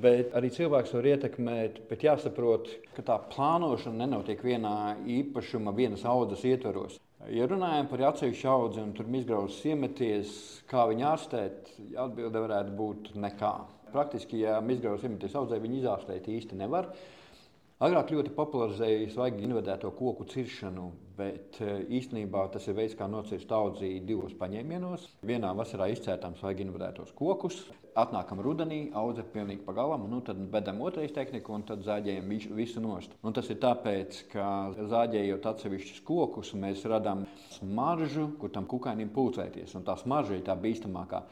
Bet 0.00 0.32
arī 0.38 0.48
cilvēks 0.54 0.94
var 0.96 1.06
ietekmēt, 1.10 1.82
bet 1.90 2.04
jāsaprot, 2.06 2.70
ka 2.96 3.02
tā 3.04 3.18
plānošana 3.34 4.06
nenotiek 4.06 4.40
vienā 4.40 4.94
īpašuma, 5.18 5.74
vienas 5.76 6.06
audzes 6.08 6.46
ietvaros. 6.48 6.96
Ja 7.28 7.44
runājam 7.46 7.90
par 7.90 8.06
atsevišķu 8.08 8.48
audzi 8.48 8.80
un 8.80 8.94
tur 8.96 9.10
izgrauzes 9.12 9.60
iemeties, 9.68 10.32
kā 10.70 10.86
viņu 10.88 11.04
ārstēt, 11.10 11.74
atbilde 12.06 12.40
varētu 12.40 12.72
būt 12.78 13.12
nekā. 13.20 13.52
Praktiski, 13.92 14.40
ja 14.46 14.56
izgrauzes 14.64 15.04
iemeties 15.10 15.36
audzē, 15.36 15.60
viņu 15.60 15.82
izārstēt 15.82 16.30
īsti 16.38 16.56
nevar. 16.62 16.88
Agrāk 17.82 18.12
ļoti 18.14 18.30
popularizēja 18.36 19.08
svaigi 19.10 19.42
invadēto 19.42 19.88
koku 19.98 20.22
ciršanu, 20.30 20.84
bet 21.16 21.56
eh, 21.64 21.80
īstenībā 21.98 22.44
tas 22.54 22.68
ir 22.70 22.76
veids, 22.78 22.94
kā 22.94 23.08
nocirst 23.10 23.50
audzi 23.50 23.96
divos 24.06 24.36
paņēmienos. 24.38 25.08
Vienā 25.26 25.50
vasarā 25.58 25.88
izcērtām 25.90 26.36
svaigi 26.38 26.62
invadētos 26.62 27.10
kokus, 27.18 27.58
atnākam 27.98 28.38
rudenī, 28.46 28.84
audze 28.94 29.24
pilnīgi 29.34 29.66
pagalam, 29.66 30.06
nu 30.12 30.22
tad 30.22 30.38
bedam 30.54 30.78
otrais 30.86 31.10
tehniku 31.16 31.56
un 31.56 31.66
tad 31.66 31.82
zāģējam 31.82 32.30
visu, 32.30 32.54
visu 32.54 32.84
nost. 32.84 33.18
Un 33.26 33.34
tas 33.34 33.50
ir 33.50 33.58
tāpēc, 33.66 34.22
ka 34.30 34.46
zāģējot 34.78 35.50
atsevišķus 35.50 36.06
kokus, 36.06 36.54
mēs 36.54 36.86
radām 36.86 37.26
smaržu, 37.58 38.30
kur 38.38 38.54
tam 38.54 38.70
kukainim 38.70 39.10
pulcēties, 39.10 39.74
un 39.74 39.90
tā 39.90 39.98
smarža 39.98 40.38
ir 40.38 40.46
tā 40.46 40.54
bīstamākā. 40.54 41.26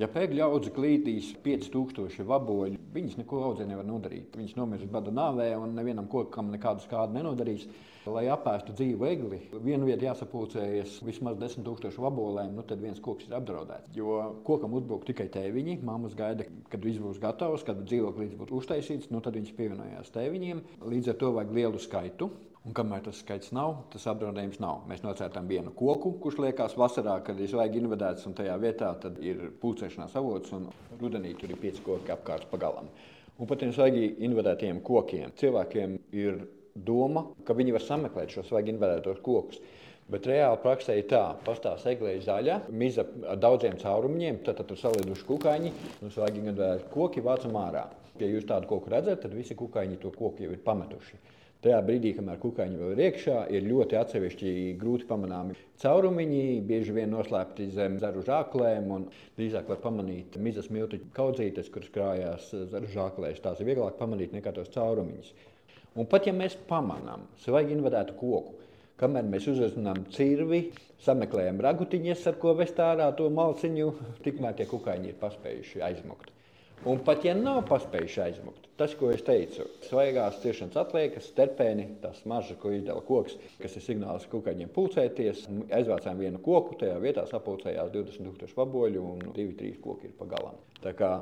Ja 0.00 0.06
pēkļi 0.08 0.40
audzi 0.40 0.70
klītīs 0.72 1.26
5000 1.44 2.24
vaboļu, 2.24 2.78
viņas 2.94 3.18
neko 3.18 3.42
audzē 3.44 3.66
nevar 3.68 3.84
nodarīt. 3.84 4.32
Viņas 4.38 4.54
nomirs 4.56 4.86
bada 4.88 5.12
nāvē 5.12 5.50
un 5.60 5.74
nevienam 5.76 6.06
kokam 6.08 6.48
nekādu 6.54 6.80
skādu 6.86 7.12
nenodarīs. 7.18 7.66
Lai 8.08 8.24
apēstu 8.32 8.72
dzīvu 8.74 9.06
egli, 9.06 9.38
vienu 9.62 9.86
vietu 9.86 10.08
jāsapulcējas 10.08 10.96
vismaz 11.06 11.36
10 11.38 11.62
000 11.68 11.92
vabolēm, 12.02 12.56
nu 12.56 12.64
tad 12.66 12.80
viens 12.82 12.98
koks 13.04 13.28
ir 13.28 13.36
apdraudēts. 13.36 13.92
Jo 13.94 14.16
kokam 14.48 14.72
uzbrūk 14.80 15.04
tikai 15.12 15.28
tēviņi. 15.36 15.76
Māmas 15.86 16.16
gaida, 16.18 16.48
kad 16.72 16.82
viss 16.82 16.98
būs 17.02 17.20
gatavs, 17.22 17.62
kad 17.68 17.84
dzīvoklis 17.84 18.32
būs 18.40 18.56
uztaisīts, 18.62 19.12
nu 19.12 19.20
tad 19.22 19.36
viņš 19.38 19.52
pievienojās 19.60 20.10
tēviņiem. 20.16 20.64
Līdz 20.88 21.12
ar 21.12 21.20
to 21.20 21.30
vajag 21.36 21.54
lielu 21.60 21.84
skaitu. 21.84 22.32
Un 22.62 22.74
kamēr 22.78 23.00
tas 23.02 23.18
skaits 23.18 23.50
nav, 23.56 23.72
tas 23.90 24.04
apdraudējums 24.06 24.60
nav. 24.62 24.84
Mēs 24.86 25.00
nocērtām 25.02 25.48
vienu 25.50 25.72
koku, 25.74 26.12
kurš 26.22 26.36
liekas 26.44 26.76
vasarā, 26.78 27.16
kad 27.26 27.40
ir 27.42 27.50
svaigi 27.50 27.80
invadēts, 27.82 28.28
un 28.28 28.36
tajā 28.38 28.54
vietā 28.62 28.92
ir 29.18 29.48
pulcēšanās 29.58 30.14
avots, 30.20 30.52
un 30.54 30.68
rudenī 31.00 31.32
tur 31.40 31.50
ir 31.50 31.58
pieci 31.58 31.82
koki 31.82 32.14
apkārt 32.14 32.46
pagalam. 32.52 32.86
Un 33.42 33.50
pat 33.50 33.64
tiem 33.64 33.72
svaigi 33.74 34.12
invadētiem 34.28 34.78
kokiem 34.86 35.34
cilvēkiem 35.42 35.98
ir 36.14 36.38
doma, 36.76 37.24
ka 37.42 37.58
viņi 37.58 37.74
var 37.74 37.82
sameklēt 37.82 38.36
šos 38.36 38.52
svaigi 38.52 38.70
invadētos 38.76 39.18
kokus. 39.26 39.58
Bet 40.12 40.30
reāli 40.30 40.62
praksē 40.62 41.00
ir 41.00 41.10
tā, 41.10 41.24
ka 41.40 41.50
pastāv 41.50 41.82
eglē 41.90 42.14
zaļa, 42.22 42.62
miza 42.70 43.08
ar 43.26 43.42
daudziem 43.42 43.74
caurumiņiem, 43.82 44.42
tad, 44.46 44.60
tad 44.60 44.70
tur 44.70 44.78
salīduši 44.78 45.26
kukaiņi, 45.26 45.74
un 45.98 46.14
svaigi 46.14 46.42
invadēti 46.44 46.90
koki 46.94 47.26
vācam 47.26 47.58
ārā. 47.58 47.88
Ja 48.22 48.30
jūs 48.30 48.46
tādu 48.46 48.70
koku 48.70 48.92
redzat, 48.92 49.24
tad 49.24 49.34
visi 49.34 49.58
kukaiņi 49.58 49.98
to 50.02 50.14
koku 50.14 50.46
jau 50.46 50.54
ir 50.54 50.62
pametuši. 50.62 51.18
Tajā 51.62 51.76
brīdī, 51.86 52.10
kamēr 52.16 52.40
kukaiņi 52.42 52.78
vēl 52.80 52.96
ir 52.96 53.00
iekšā, 53.04 53.34
ir 53.54 53.66
ļoti 53.68 53.94
atsevišķi 53.94 54.52
grūti 54.80 55.06
pamanāmi 55.06 55.54
caurumiņi, 55.78 56.40
bieži 56.66 56.96
vien 56.96 57.12
noslēpti 57.14 57.68
zem 57.70 58.00
zaru 58.02 58.24
žāklēm. 58.26 58.90
Drīzāk 59.38 59.70
var 59.70 59.78
pamanīt 59.84 60.40
mizas 60.42 60.72
miltu 60.74 60.98
kaudzītes, 61.14 61.70
kuras 61.70 61.92
krājās 61.94 62.48
zaru 62.72 62.90
žāklēs. 62.90 63.38
Tās 63.44 63.62
ir 63.62 63.70
vieglāk 63.70 63.94
pamanīt 64.00 64.34
nekā 64.34 64.50
tos 64.56 64.74
caurumiņus. 64.74 65.30
Un 66.02 66.10
pat 66.10 66.26
ja 66.26 66.34
mēs 66.34 66.58
pamanām 66.66 67.28
svaigi 67.44 67.76
invadētu 67.76 68.18
koku, 68.18 68.58
kamēr 68.98 69.30
mēs 69.30 69.46
uzzinām 69.54 70.02
cirvi, 70.10 70.64
sameklējam 71.06 71.62
ragutiņas, 71.62 72.26
ar 72.26 72.42
ko 72.42 72.56
vest 72.58 72.82
ārā 72.82 73.12
to 73.14 73.30
malciņu, 73.30 73.92
tikmēr 74.26 74.58
tie 74.58 74.66
kukaiņi 74.66 75.14
ir 75.14 75.22
paspējuši 75.22 75.86
aizmukt. 75.92 76.34
Un 76.82 76.98
pat 77.06 77.22
ja 77.22 77.30
nav 77.38 77.60
paspējuši 77.68 78.20
aizmukt, 78.24 78.64
tas, 78.80 78.96
ko 78.98 79.12
es 79.14 79.20
teicu, 79.22 79.68
svaigās 79.86 80.40
ciešanas 80.42 80.80
atliekas, 80.80 81.28
terpēni, 81.36 81.84
tas 82.02 82.24
mažs, 82.26 82.56
ko 82.58 82.72
izdala 82.74 83.04
koks, 83.06 83.36
kas 83.60 83.76
ir 83.78 83.84
signāls 83.84 84.26
kukaiņiem 84.32 84.72
pulcēties. 84.74 85.44
Aizvācām 85.78 86.18
vienu 86.18 86.40
koku, 86.42 86.80
tajā 86.80 86.96
vietā 87.04 87.22
sapulcējās 87.30 87.92
20,000 87.94 88.58
vaboļu 88.58 89.04
un 89.12 89.22
2-3 89.28 89.78
koki 89.84 90.10
ir 90.10 90.16
pa 90.18 90.26
galam. 90.34 90.58
Tā 90.82 90.90
kā 90.98 91.12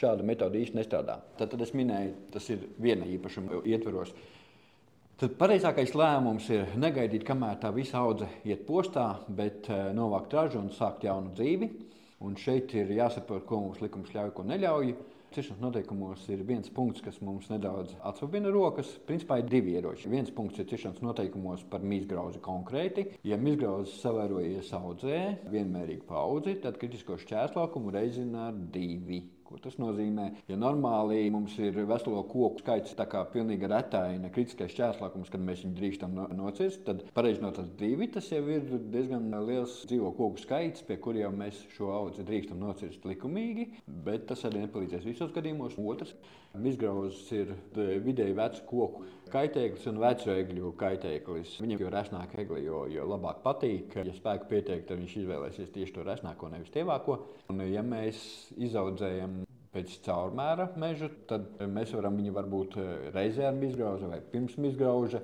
šāda 0.00 0.24
metode 0.24 0.56
īsti 0.62 0.80
nestrādā. 0.80 1.18
Tad, 1.36 1.52
tad 1.52 1.68
es 1.68 1.74
minēju, 1.76 2.16
tas 2.32 2.48
ir 2.54 2.64
viena 2.80 3.04
īpašuma 3.18 3.60
ietveros. 3.68 4.16
Tad 5.20 5.36
pareizākais 5.36 5.92
lēmums 6.00 6.48
ir 6.48 6.78
negaidīt, 6.80 7.28
kamēr 7.28 7.60
tā 7.60 7.74
visa 7.76 8.00
audze 8.00 8.30
iet 8.48 8.64
postā, 8.64 9.10
bet 9.28 9.68
eh, 9.68 9.90
novākt 9.92 10.32
ražu 10.32 10.62
un 10.62 10.72
sākt 10.72 11.04
jaunu 11.04 11.34
dzīvi. 11.36 11.68
Un 12.20 12.34
šeit 12.36 12.74
ir 12.76 12.90
jāsaprot, 12.92 13.46
ko 13.48 13.62
mums 13.62 13.80
likums 13.80 14.12
ļauj, 14.12 14.34
ko 14.36 14.44
neļauj. 14.44 14.92
Ciešanas 15.30 15.60
noteikumos 15.62 16.24
ir 16.34 16.40
viens 16.42 16.68
punkts, 16.74 17.00
kas 17.04 17.20
mums 17.22 17.46
nedaudz 17.52 17.94
atsvabina 18.04 18.50
rokas. 18.50 18.90
Principā 19.06 19.38
ir 19.38 19.46
divi 19.48 19.76
ieroči. 19.78 20.10
Viens 20.10 20.32
punkts 20.34 20.58
ir 20.58 20.66
ciešanas 20.68 21.00
noteikumos 21.06 21.62
par 21.70 21.86
mizgrauzi 21.86 22.42
konkrēti. 22.42 23.06
Ja 23.30 23.38
mizgrauzes 23.40 24.00
savērojies 24.02 24.72
audzē, 24.76 25.20
vienmērīgi 25.54 26.02
paudzi, 26.10 26.58
tad 26.64 26.80
kritisko 26.82 27.16
šķērslaukumu 27.22 27.94
reizina 27.94 28.50
divi. 28.74 29.22
Ko 29.50 29.58
tas 29.58 29.74
nozīmē? 29.82 30.28
Ja 30.46 30.54
normāli 30.54 31.24
mums 31.34 31.56
ir 31.58 31.74
veselo 31.74 32.20
koku 32.30 32.60
skaits, 32.62 32.92
tā 32.94 33.02
kā 33.10 33.24
pilnīgi 33.32 33.66
retaina 33.72 34.28
kritiskais 34.30 34.70
šķērslākums, 34.76 35.32
kad 35.32 35.42
mēs 35.42 35.64
viņu 35.64 35.74
drīkstam 35.74 36.14
no, 36.14 36.28
nocirst, 36.38 36.84
tad 36.86 37.02
pareizi 37.16 37.42
no 37.42 37.50
tas 37.56 37.66
divi, 37.80 38.06
tas 38.14 38.28
jau 38.30 38.44
ir 38.46 38.68
diezgan 38.94 39.26
liels 39.48 39.80
dzīvo 39.90 40.12
koku 40.20 40.38
skaits, 40.38 40.84
pie 40.86 41.00
kuriem 41.02 41.34
mēs 41.42 41.64
šo 41.74 41.90
audzi 41.96 42.22
drīkstam 42.28 42.62
nocirst 42.62 43.08
likumīgi, 43.10 43.66
bet 44.06 44.28
tas 44.30 44.46
arī 44.46 44.62
nepalīdzēs 44.68 45.10
visos 45.10 45.34
gadījumos. 45.34 45.74
Otrs, 45.82 46.14
izgrauzes 46.70 47.26
ir 47.34 47.50
vidēji 48.06 48.38
vecu 48.38 48.68
koku 48.70 49.08
kaitēklis 49.32 49.86
un 49.90 50.00
vecu 50.02 50.32
egļu 50.34 50.72
kaitēklis. 50.80 51.58
Viņam 51.64 51.84
jau 51.84 51.92
resnāk 51.94 52.34
egli, 52.42 52.64
jo, 52.66 52.84
jo 52.92 53.06
labāk 53.10 53.44
patīk. 53.44 53.94
Ja 53.96 54.16
spēku 54.16 54.50
pieteikt, 54.50 54.88
tad 54.90 55.00
viņš 55.02 55.16
izvēlēsies 55.22 55.72
tieši 55.76 55.96
to 55.96 56.06
resnāko, 56.06 56.50
nevis 56.52 56.74
tievāko. 56.74 57.20
Un, 57.52 57.64
ja 57.70 57.84
mēs 57.86 58.20
izaudzējam 58.58 59.42
pēc 59.74 59.92
caurmēra 60.04 60.66
meža, 60.80 61.08
tad 61.30 61.60
mēs 61.70 61.92
varam 61.94 62.16
viņu 62.18 62.34
varbūt 62.34 62.76
eh, 62.80 62.90
reizē 63.14 63.46
ar 63.50 63.62
izgraužu 63.66 64.10
vai 64.10 64.18
pirms 64.32 64.56
izgrauža 64.58 65.22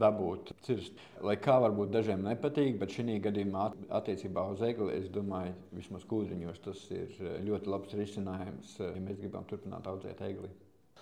dabūt 0.00 0.52
cirst. 0.66 1.00
Lai 1.24 1.38
kā 1.40 1.56
varbūt 1.62 1.94
dažiem 1.94 2.26
nepatīk, 2.26 2.76
bet 2.80 2.92
šī 2.92 3.18
gadījumā 3.24 3.70
attiecībā 4.00 4.44
uz 4.52 4.64
egli, 4.66 4.92
es 4.98 5.08
domāju, 5.14 5.54
vismaz 5.78 6.04
kūriņos 6.10 6.62
tas 6.68 6.84
ir 6.92 7.16
eh, 7.22 7.40
ļoti 7.48 7.72
labs 7.72 7.96
risinājums, 7.96 8.76
eh, 8.80 8.92
ja 8.92 9.04
mēs 9.08 9.20
gribam 9.22 9.48
turpināt 9.48 9.88
audzēt 9.88 10.20
egli. 10.28 10.52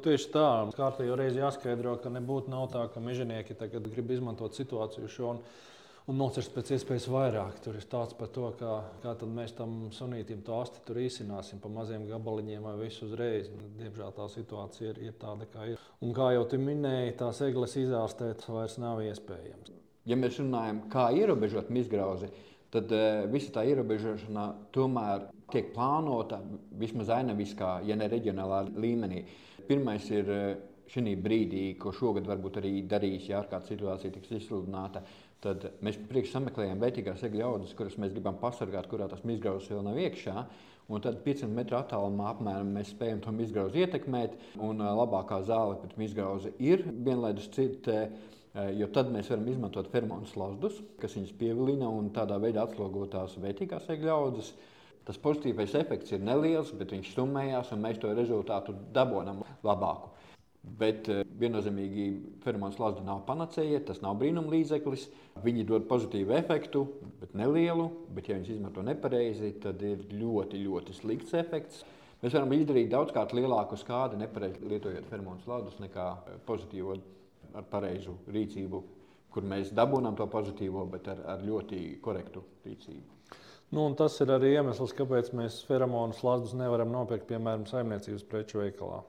Tieši 0.02 0.32
tā, 0.34 0.48
kārtīgi 0.74 1.14
reiz 1.16 1.36
jāskaidro, 1.38 1.94
ka 2.02 2.10
nebūtu 2.12 2.50
nav 2.52 2.66
tā, 2.72 2.82
ka 2.92 3.00
mežonieki 3.00 3.54
tagad 3.56 3.86
grib 3.92 4.10
izmantot 4.10 4.56
situāciju 4.56 5.08
šo 5.08 5.36
un 6.10 6.18
nocirst 6.20 6.52
pēc 6.52 6.74
iespējas 6.76 7.06
vairāk. 7.08 7.60
Tur 7.64 7.78
ir 7.78 7.86
tāds 7.88 8.16
par 8.18 8.28
to, 8.34 8.50
kā, 8.58 8.72
kā 9.04 9.14
mēs 9.30 9.54
tam 9.56 9.86
sunītam 9.94 10.42
to 10.44 10.58
asti 10.60 10.82
tur 10.84 11.00
īsināsim 11.00 11.62
pa 11.62 11.70
maziem 11.72 12.04
gabaliņiem 12.10 12.66
vai 12.66 12.74
visu 12.82 13.06
uzreiz. 13.08 13.48
Nu, 13.54 13.70
diemžēl 13.78 14.12
tā 14.18 14.28
situācija 14.34 14.92
ir, 14.92 15.00
ir 15.08 15.16
tāda, 15.20 15.48
kā 15.52 15.70
ir. 15.72 15.86
Un 16.04 16.12
kā 16.16 16.32
jau 16.34 16.44
tu 16.50 16.60
minēji, 16.60 17.16
tās 17.22 17.40
eglis 17.46 17.78
izārstēt 17.80 18.44
vairs 18.50 18.76
nav 18.82 19.00
iespējams. 19.06 19.72
Ja 20.04 20.18
mēs 20.20 20.36
runājam, 20.42 20.82
kā 20.92 21.06
ierobežot 21.16 21.70
mizgrauzi, 21.72 22.28
tad 22.28 22.53
uh, 22.74 23.24
visa 23.32 23.52
tā 23.54 23.64
ierobežošana 23.70 24.46
tomēr 24.74 25.28
tiek 25.52 25.72
plānota 25.74 26.40
vismaz 26.80 27.12
ainaviskā, 27.14 27.80
ja 27.86 27.96
ne 27.96 28.08
reģionālā 28.10 28.64
līmenī. 28.74 29.24
Pirmais 29.68 30.08
ir 30.10 30.30
uh, 30.30 30.46
šī 30.90 31.14
brīdī, 31.20 31.66
ko 31.80 31.94
šogad 31.96 32.26
varbūt 32.28 32.58
arī 32.60 32.74
darīs, 32.88 33.30
ja 33.30 33.40
ārkārtas 33.40 33.72
situācija 33.72 34.12
tiks 34.14 34.34
izsludināta, 34.40 35.04
Tad 35.44 35.66
mēs 35.84 35.98
priekš 36.08 36.30
sameklējam 36.32 36.80
vērtīgās 36.80 37.24
egļu 37.26 37.42
audzes, 37.44 37.74
kuras 37.76 37.98
mēs 38.00 38.14
gribam 38.14 38.38
pasargāt, 38.40 38.86
kurā 38.88 39.10
tas 39.10 39.20
izgrauzes 39.20 39.68
vēl 39.68 39.82
nav 39.84 39.98
iekšā. 40.00 40.44
Un 40.88 41.02
tad 41.04 41.18
500 41.24 41.52
metru 41.52 41.76
attālumā 41.78 42.30
apmēram 42.30 42.70
mēs 42.76 42.92
spējam 42.92 43.20
to 43.24 43.32
izgrauzi 43.44 43.82
ietekmēt. 43.84 44.38
Un 44.64 44.80
labākā 44.80 45.42
zāle 45.44 45.76
pret 45.82 46.00
izgrauzi 46.06 46.52
ir 46.64 46.84
vienlaidus 46.88 47.50
citē. 47.52 47.98
Jo 48.54 48.86
tad 48.94 49.08
mēs 49.10 49.26
varam 49.32 49.48
izmantot 49.50 49.88
fermonu 49.90 50.28
slazdus, 50.30 50.76
kas 51.02 51.16
viņas 51.16 51.32
pievilina 51.40 51.88
un 51.90 52.12
tādā 52.14 52.36
veidā 52.38 52.62
atslogot 52.62 53.10
tās 53.10 53.34
vērtīgās 53.42 53.88
egļu 53.90 54.12
audzes. 54.14 54.52
Tas 55.04 55.18
pozitīvais 55.20 55.74
efekts 55.76 56.14
ir 56.14 56.22
neliels, 56.24 56.70
bet 56.78 56.94
viņš 56.94 57.10
stummējās, 57.12 57.72
un 57.74 57.82
mēs 57.82 57.98
to 58.00 58.12
rezultātu 58.14 58.76
dabūjam 58.94 59.42
labāku. 59.66 60.12
Bet 60.64 61.10
eh, 61.12 61.24
viennozīmīgi 61.40 62.04
fermons 62.44 62.78
lazda 62.80 63.02
nav 63.04 63.24
panacēja, 63.26 63.82
tas 63.90 64.00
nav 64.04 64.16
brīnuma 64.22 64.54
līdzeklis. 64.54 65.08
Viņi 65.44 65.66
dod 65.68 65.84
pozitīvu 65.90 66.32
efektu, 66.38 66.86
bet 67.20 67.34
nelielu. 67.36 67.90
Bet, 68.16 68.30
ja 68.30 68.38
viņi 68.38 68.56
izmanto 68.56 68.86
nepareizi, 68.86 69.50
tad 69.60 69.82
ir 69.84 70.06
ļoti, 70.14 70.62
ļoti 70.64 70.96
slikts 70.96 71.36
efekts. 71.36 71.82
Mēs 72.22 72.32
varam 72.32 72.54
izdarīt 72.56 72.88
daudzkārt 72.94 73.34
lielāku 73.36 73.76
skādi 73.76 74.16
nepareizi 74.22 74.64
lietojot 74.70 75.10
fermons 75.10 75.44
lazdus 75.50 75.76
nekā 75.84 76.08
eh, 76.14 76.40
pozitīvo 76.48 76.96
ar 77.54 77.66
pareizu 77.70 78.16
rīcību, 78.34 78.82
kur 79.34 79.46
mēs 79.50 79.72
dabūjam 79.74 80.16
to 80.18 80.26
pozitīvo, 80.30 80.84
bet 80.90 81.08
ar, 81.10 81.24
ar 81.34 81.44
ļoti 81.44 81.98
korektu 82.04 82.44
rīcību. 82.66 83.14
Nu, 83.74 83.88
tas 83.98 84.14
ir 84.22 84.30
arī 84.30 84.52
iemesls, 84.54 84.92
kāpēc 84.94 85.32
mēs 85.34 85.62
feromonus 85.66 86.20
lazdus 86.22 86.52
nevaram 86.58 86.92
nopirkt, 86.94 87.26
piemēram, 87.30 87.64
saimniecības 87.66 88.26
preču 88.30 88.60
veikalā. 88.60 89.00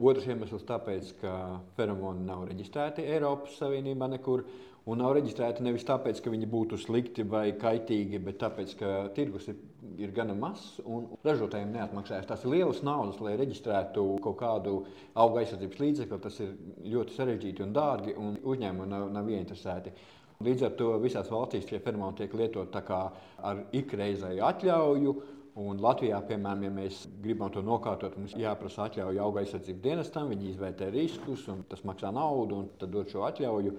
Otrs 0.00 0.26
iemesls 0.28 0.64
tāpēc, 0.68 1.14
ka 1.20 1.32
feromoni 1.76 2.26
nav 2.26 2.46
reģistrēti 2.48 3.04
Eiropas 3.14 3.58
Savienībā 3.60 4.08
nekur. 4.12 4.44
Un 4.90 4.98
nav 4.98 5.12
reģistrēti 5.14 5.62
nevis 5.62 5.84
tāpēc, 5.86 6.18
ka 6.24 6.32
viņi 6.32 6.48
būtu 6.50 6.78
slikti 6.80 7.22
vai 7.28 7.50
kaitīgi, 7.58 8.18
bet 8.26 8.40
tāpēc, 8.42 8.72
ka 8.80 8.92
tirgus 9.14 9.46
ir, 9.52 9.58
ir 10.02 10.14
gana 10.16 10.34
mazs 10.34 10.80
un 10.82 11.10
ražotājiem 11.26 11.74
neatmaksājas. 11.76 12.26
Tas 12.30 12.44
ir 12.44 12.54
liels 12.56 12.80
naudas, 12.86 13.20
lai 13.22 13.36
reģistrētu 13.38 14.06
kaut 14.24 14.38
kādu 14.40 14.78
auga 15.14 15.44
aizsardzības 15.44 15.82
līdzekli. 15.84 16.22
Tas 16.24 16.40
ir 16.42 16.54
ļoti 16.94 17.18
sarežģīti 17.18 17.66
un 17.66 17.74
dārgi, 17.76 18.16
un 18.18 18.40
uzņēmumi 18.40 18.90
nav, 18.90 19.10
nav 19.14 19.30
ieinteresēti. 19.30 19.94
Līdz 20.40 20.64
ar 20.66 20.78
to 20.78 20.94
visās 21.02 21.28
valstīs 21.30 21.68
šie 21.68 21.82
feromoni 21.84 22.22
tiek 22.22 22.34
lietoti 22.40 22.80
ar 22.90 23.66
ikreizēju 23.76 24.46
atļauju 24.48 25.14
Un 25.58 25.80
Latvijā, 25.82 26.20
piemēram, 26.28 26.62
ja 26.62 26.70
mēs 26.70 27.00
gribam 27.20 27.50
to 27.50 27.62
nokārtot, 27.66 28.14
mums 28.16 28.36
jāprasa 28.38 28.84
atļauja 28.86 29.24
auga 29.24 29.42
aizsardzības 29.42 29.82
dienestam, 29.82 30.28
viņi 30.30 30.52
izvērtē 30.52 30.90
riskus, 30.94 31.42
un 31.50 31.64
tas 31.68 31.82
maksā 31.88 32.12
naudu, 32.14 32.60
un 32.62 32.68
tad 32.78 32.92
dod 32.94 33.10
šo 33.10 33.24
atļauju. 33.26 33.72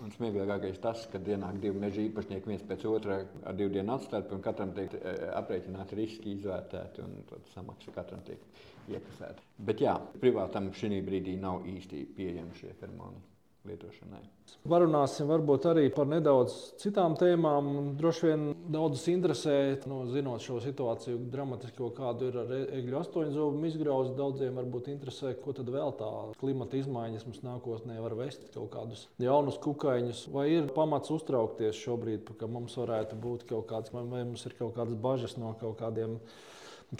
Un 0.00 0.12
smieklīgākais 0.14 0.78
tas, 0.80 1.02
ka 1.12 1.20
ienāk 1.20 1.58
divi 1.60 1.80
meža 1.82 2.00
īpašnieki 2.06 2.48
viens 2.48 2.62
pēc 2.68 2.86
otra 2.88 3.18
ar 3.44 3.56
divu 3.58 3.72
dienu 3.74 3.92
atstarpi, 3.96 4.32
un 4.36 4.44
katram 4.44 4.72
tiek 4.76 4.94
e, 4.96 5.12
aprēķināti 5.36 5.98
riski, 5.98 6.36
izvērtēti, 6.38 7.04
un 7.04 7.42
samaksa 7.52 7.92
katram 7.96 8.22
tiek 8.24 8.46
iekasēta. 8.88 9.44
Bet 9.68 9.84
jā, 9.84 9.98
privātam 10.22 10.72
šī 10.72 11.02
brīdī 11.04 11.36
nav 11.42 11.68
īsti 11.68 12.06
pieejami 12.16 12.56
šie 12.62 12.72
fermoni 12.80 13.20
lietošanai. 13.68 14.22
Parunāsim 14.68 15.28
varbūt 15.30 15.66
arī 15.70 15.86
par 15.92 16.08
nedaudz 16.08 16.54
citām 16.80 17.14
tēmām. 17.18 17.94
Droši 17.96 18.26
vien 18.26 18.42
daudzus 18.72 19.06
interesē, 19.12 19.54
nu, 19.88 20.02
zinot 20.12 20.44
šo 20.44 20.58
situāciju, 20.64 21.20
dramatisko, 21.32 21.90
kāda 21.96 22.28
ir 22.28 22.38
ar 22.42 22.52
egļu 22.80 22.98
astoņzobu 23.00 23.64
izgrauzi. 23.70 24.14
Daudziem 24.18 24.60
varbūt 24.60 24.90
interesē, 24.92 25.32
ko 25.40 25.54
tad 25.56 25.70
vēl 25.72 25.94
tā 26.00 26.10
klimata 26.40 26.80
izmaiņas 26.80 27.26
mums 27.28 27.42
nākotnē 27.46 28.00
var 28.04 28.16
vest 28.20 28.48
kaut 28.54 28.72
kādus 28.74 29.06
jaunus 29.22 29.60
kukaiņus. 29.64 30.26
Vai 30.34 30.48
ir 30.56 30.72
pamats 30.76 31.12
uztraukties 31.14 31.80
šobrīd, 31.80 32.32
ka 32.40 32.48
mums 32.50 32.76
varētu 32.80 33.20
būt 33.20 33.46
kaut 33.52 33.68
kāds, 33.70 33.94
vai 33.94 34.06
mums 34.08 34.44
ir 34.48 34.56
kaut 34.58 34.74
kādas 34.76 34.96
bažas 35.00 35.36
no 35.40 35.54
kaut 35.60 35.78
kādiem 35.80 36.18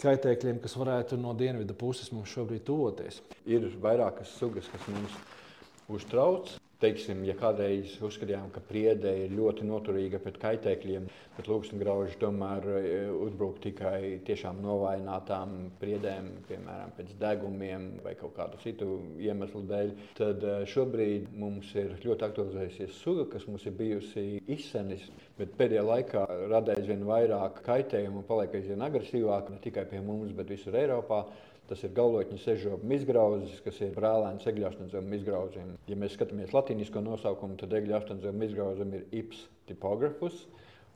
kaitēkļiem, 0.01 0.61
kas 0.63 0.77
varētu 0.79 1.19
no 1.19 1.35
dienvidu 1.37 1.75
puses 1.77 2.13
mums 2.15 2.31
šobrīd 2.31 2.65
tuvoties? 2.69 3.19
Ir 3.49 3.67
vairākas 3.81 4.37
sugas, 4.39 4.69
kas 4.71 4.89
mums 4.89 5.13
ir 5.19 5.40
uztrauc. 5.89 6.57
Teiksim, 6.81 7.19
ja 7.27 7.35
kādreiz 7.37 7.91
uzskatījām, 8.01 8.47
ka 8.55 8.61
priede 8.65 9.11
ir 9.27 9.33
ļoti 9.37 9.67
noturīga 9.69 10.17
pret 10.23 10.39
kaitēkļiem, 10.41 11.03
tad 11.35 11.49
lūkstoši 11.51 12.17
tomēr 12.17 12.65
e, 12.73 12.79
uzbruk 13.13 13.59
tikai 13.61 14.17
tiešām 14.25 14.63
novājinātām 14.65 15.53
priedēm, 15.77 16.31
piemēram, 16.47 16.95
pēc 16.97 17.11
degumiem 17.21 17.85
vai 18.01 18.15
kaut 18.17 18.33
kādu 18.39 18.57
citu 18.63 18.97
iemeslu 19.21 19.61
dēļ, 19.69 19.93
tad 20.17 20.41
e, 20.41 20.55
šobrīd 20.73 21.29
mums 21.37 21.69
ir 21.77 21.93
ļoti 22.01 22.27
aktualizējusies 22.31 22.97
suga, 22.97 23.27
kas 23.35 23.45
mums 23.45 23.69
ir 23.69 23.77
bijusi 23.77 24.25
izsenis, 24.49 25.05
bet 25.37 25.53
pēdējā 25.61 25.85
laikā 25.85 26.25
rada 26.49 26.73
aizvien 26.79 27.05
vairāk 27.05 27.61
kaitējumu 27.69 28.23
un 28.23 28.29
paliek 28.33 28.57
aizvien 28.57 28.81
agresīvāk 28.89 29.53
ne 29.53 29.61
tikai 29.61 29.85
pie 29.93 30.01
mums, 30.01 30.33
bet 30.33 30.49
visur 30.49 30.81
Eiropā. 30.81 31.27
Tas 31.71 31.85
ir 31.87 31.93
galotņu 31.95 32.35
sežobu 32.43 32.91
izgrauzis, 32.91 33.61
kas 33.63 33.77
ir 33.79 33.93
brālēns 33.95 34.43
egļu 34.49 34.65
astoņzobu 34.67 35.13
izgrauzim. 35.15 35.69
Ja 35.87 35.95
mēs 35.95 36.17
skatāmies 36.17 36.51
latīnisko 36.51 36.99
nosaukumu, 37.05 37.55
tad 37.61 37.71
egļu 37.77 37.95
astoņzobu 37.95 38.43
izgrauzim 38.43 38.91
ir 38.97 39.05
ips 39.21 39.45
tipografus. 39.69 40.41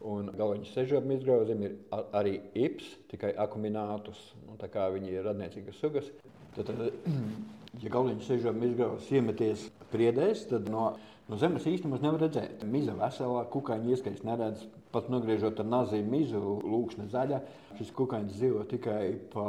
Un 0.04 0.28
galvenais 0.36 0.74
sežobu 0.76 1.16
izgrauzim 1.16 1.64
ir 1.64 1.78
arī 2.12 2.42
ips, 2.60 2.90
tikai 3.08 3.32
akuminātus. 3.40 4.20
Nu, 4.44 4.58
tā 4.60 4.68
kā 4.74 4.90
viņi 4.92 5.16
ir 5.16 5.24
radniecīgas 5.30 5.80
sugas. 5.80 6.12
Tad, 6.58 6.68
tad 6.68 6.84
ja 7.86 7.94
galvenais 7.96 8.28
sežobu 8.28 8.68
izgrauzis 8.68 9.16
iemeties 9.16 9.70
priedēs, 9.96 10.44
tad 10.52 10.68
no, 10.74 10.90
no 11.30 11.38
zemes 11.42 11.66
īstenībā 11.70 12.00
nevar 12.04 12.26
redzēt. 12.28 12.64
Miza 12.70 12.94
veselā, 12.98 13.46
kukaiņa 13.54 13.94
ieskaits 13.94 14.26
neredz, 14.28 14.66
pat 14.96 15.10
nogriežot 15.12 15.60
ar 15.60 15.68
nazīm 15.68 16.08
mizu, 16.08 16.40
lūkšana 16.64 17.08
zaļa. 17.12 17.40
Šis 17.76 17.90
kukaiņš 17.98 18.36
dzīvo 18.38 18.62
tikai 18.72 19.02
pa 19.34 19.48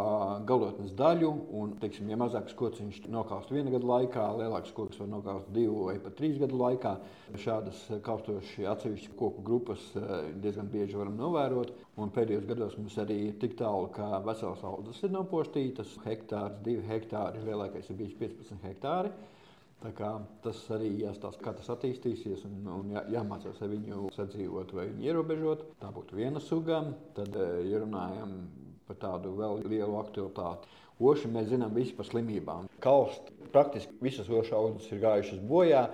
galotnes 0.49 0.95
daļu, 0.99 1.29
un, 1.61 1.77
teiksim, 1.83 2.09
ja 2.11 2.19
mazāks 2.19 2.57
koks 2.59 2.81
viņš 2.83 3.05
nokaust 3.15 3.53
viena 3.55 3.71
gada 3.71 3.87
laikā, 3.87 4.25
lielāks 4.41 4.75
koks 4.75 4.99
var 5.03 5.13
nokaust 5.13 5.53
divu 5.55 5.85
vai 5.91 5.99
pat 6.03 6.17
trīs 6.19 6.41
gadu 6.43 6.59
laikā. 6.59 6.97
Šādas 7.39 7.85
kaustošas 8.07 8.67
atsevišķas 8.73 9.15
koku 9.21 9.45
grupas 9.47 9.85
eh, 9.95 10.33
diezgan 10.43 10.73
bieži 10.73 10.99
varam 10.99 11.15
novērot. 11.21 11.71
Un 12.03 12.11
pēdējos 12.13 12.49
gados 12.49 12.75
mums 12.81 12.99
arī 13.01 13.21
ir 13.29 13.39
tik 13.41 13.55
tālu, 13.61 13.87
ka 13.95 14.19
veselas 14.27 14.65
audzes 14.67 15.05
ir 15.07 15.15
nopostītas. 15.15 15.95
Hektārs, 16.07 16.59
divi 16.67 16.83
hektāri, 16.91 17.47
lielākais 17.47 17.93
ir 17.93 18.01
bijis 18.03 18.19
15 18.19 18.67
hektāri. 18.67 19.15
Tas 19.85 20.61
arī 20.75 20.89
jāstāsta, 21.03 21.43
kā 21.45 21.53
tas 21.55 21.69
attīstīsies, 21.75 22.47
un, 22.49 22.63
un 22.73 22.95
jā, 22.95 23.03
jāmācās 23.19 23.59
ar 23.63 23.71
viņu 23.71 24.09
sadzīvot 24.17 24.73
vai 24.75 24.87
viņu 24.89 25.05
ierobežot. 25.05 25.67
Tā 25.83 25.91
būtu 25.95 26.17
viena 26.19 26.41
suga. 26.43 26.81
Tad, 27.15 27.37
eh, 27.37 27.61
ja 27.71 27.83
runājam 27.85 28.33
par 28.89 28.99
tādu 29.03 29.35
vēl 29.37 29.63
lielu 29.69 29.99
aktualitāti, 30.01 30.71
oši 31.03 31.31
mēs 31.35 31.51
zinām 31.53 31.75
visi 31.77 31.95
par 31.99 32.09
slimībām. 32.09 32.71
Kalst 32.83 33.31
praktiski 33.53 33.93
visas 34.01 34.31
ošu 34.31 34.57
audzes 34.57 34.89
ir 34.93 35.03
gājušas 35.05 35.45
bojā, 35.51 35.85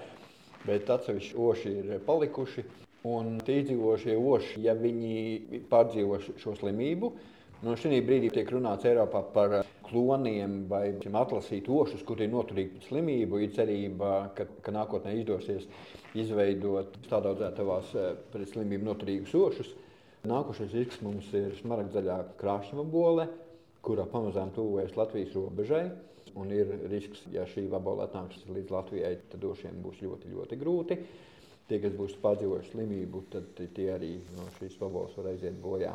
bet 0.66 0.88
atsevišķi 0.90 1.36
oši 1.48 1.74
ir 1.82 1.92
palikuši. 2.06 2.64
Un 3.10 3.40
tie 3.42 3.58
izdzīvošie 3.64 4.14
oši, 4.14 4.60
ja 4.62 4.76
viņi 4.78 5.62
pārdzīvo 5.70 6.20
šo 6.38 6.52
slimību, 6.60 7.08
no 7.66 7.74
šī 7.74 7.98
brīdī 8.06 8.30
tiek 8.30 8.52
runāts 8.54 8.86
Eiropā 8.86 9.24
par 9.34 9.56
kloniem 9.92 10.62
vai 10.70 10.86
atlasīt 10.96 11.68
ošus, 11.68 12.02
kur 12.08 12.20
ir 12.24 12.32
noturīgi 12.32 12.76
pret 12.76 12.88
slimību. 12.88 13.40
Ir 13.44 13.54
cerība, 13.56 14.12
ka, 14.36 14.48
ka 14.64 14.74
nākotnē 14.74 15.14
izdosies 15.20 15.68
izveidot 16.18 16.96
stādaudzētavās 17.06 17.94
eh, 18.00 18.12
pret 18.32 18.52
slimību 18.52 18.88
noturīgus 18.88 19.34
ošus. 19.38 19.72
Nākošais 20.28 20.74
risks 20.78 21.00
mums 21.02 21.28
ir 21.34 21.56
smaragdzaļā 21.58 22.18
krāšņa 22.38 22.86
bole, 22.90 23.26
kurā 23.82 24.06
pamazām 24.10 24.52
tuvojas 24.54 24.94
Latvijas 24.96 25.34
robežai. 25.34 25.84
Un 26.38 26.52
ir 26.54 26.70
risks, 26.88 27.26
ja 27.34 27.42
šī 27.44 27.66
vabola 27.68 28.06
atnāks 28.06 28.46
līdz 28.48 28.70
Latvijai, 28.72 29.16
tad 29.28 29.42
došiem 29.42 29.82
būs 29.84 29.98
ļoti, 30.00 30.30
ļoti 30.32 30.58
grūti. 30.62 30.96
Tie, 31.68 31.80
kas 31.82 31.92
būs 31.98 32.14
pārdzīvojuši 32.22 32.72
slimību, 32.72 33.26
tad 33.34 33.60
tie 33.76 33.90
arī 33.92 34.14
no 34.38 34.48
šīs 34.56 34.78
vabolas 34.80 35.12
var 35.18 35.32
aiziet 35.34 35.58
bojā. 35.60 35.92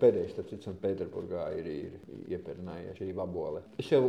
Pēdējais, 0.00 0.32
starp 0.34 0.50
citu, 0.52 0.74
Pēterburgā 0.82 1.46
ir, 1.58 1.68
ir 1.70 2.34
iepērnējies 2.36 3.00
šī 3.00 3.12
vabole. 3.16 3.62
Es 3.82 3.90
jau 3.92 4.02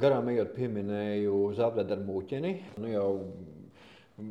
garām 0.00 0.30
ejot 0.32 0.54
pieminēju 0.56 1.40
Zabvedu 1.58 1.96
ar 1.96 2.02
mūķeni. 2.06 2.54
Nu 2.82 2.90
jau 2.92 3.08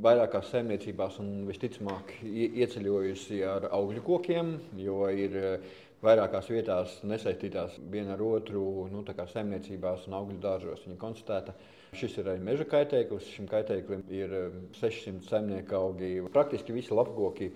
vairākās 0.03 0.51
saimniecībās 0.53 1.19
un 1.23 1.31
visticamāk 1.49 2.15
ieceļojusi 2.23 3.41
ar 3.47 3.67
augļu 3.75 4.03
kokiem, 4.07 4.53
jo 4.79 5.01
ir 5.11 5.37
eh, 5.39 5.77
vairākās 6.03 6.49
vietās 6.51 6.97
nesaistītās 7.07 7.77
viena 7.91 8.15
ar 8.15 8.23
otru 8.23 8.87
nu, 8.91 9.03
saimniecībās 9.07 10.07
un 10.07 10.19
augļu 10.19 10.39
dārzos. 10.43 10.85
Viņa 10.87 10.99
konstatēta, 11.01 11.55
Šis 11.93 12.15
ir 12.17 12.29
arī 12.31 12.41
meža 12.41 12.65
kaitēklis. 12.69 13.27
Šim 13.35 13.47
kaitēklim 13.49 14.01
ir 14.13 14.31
600 14.79 15.11
eh, 15.11 15.17
saimnieku 15.27 15.77
augi. 15.77 16.09
Praktiski 16.33 16.73
visi 16.73 16.95
lapkoki 16.95 17.51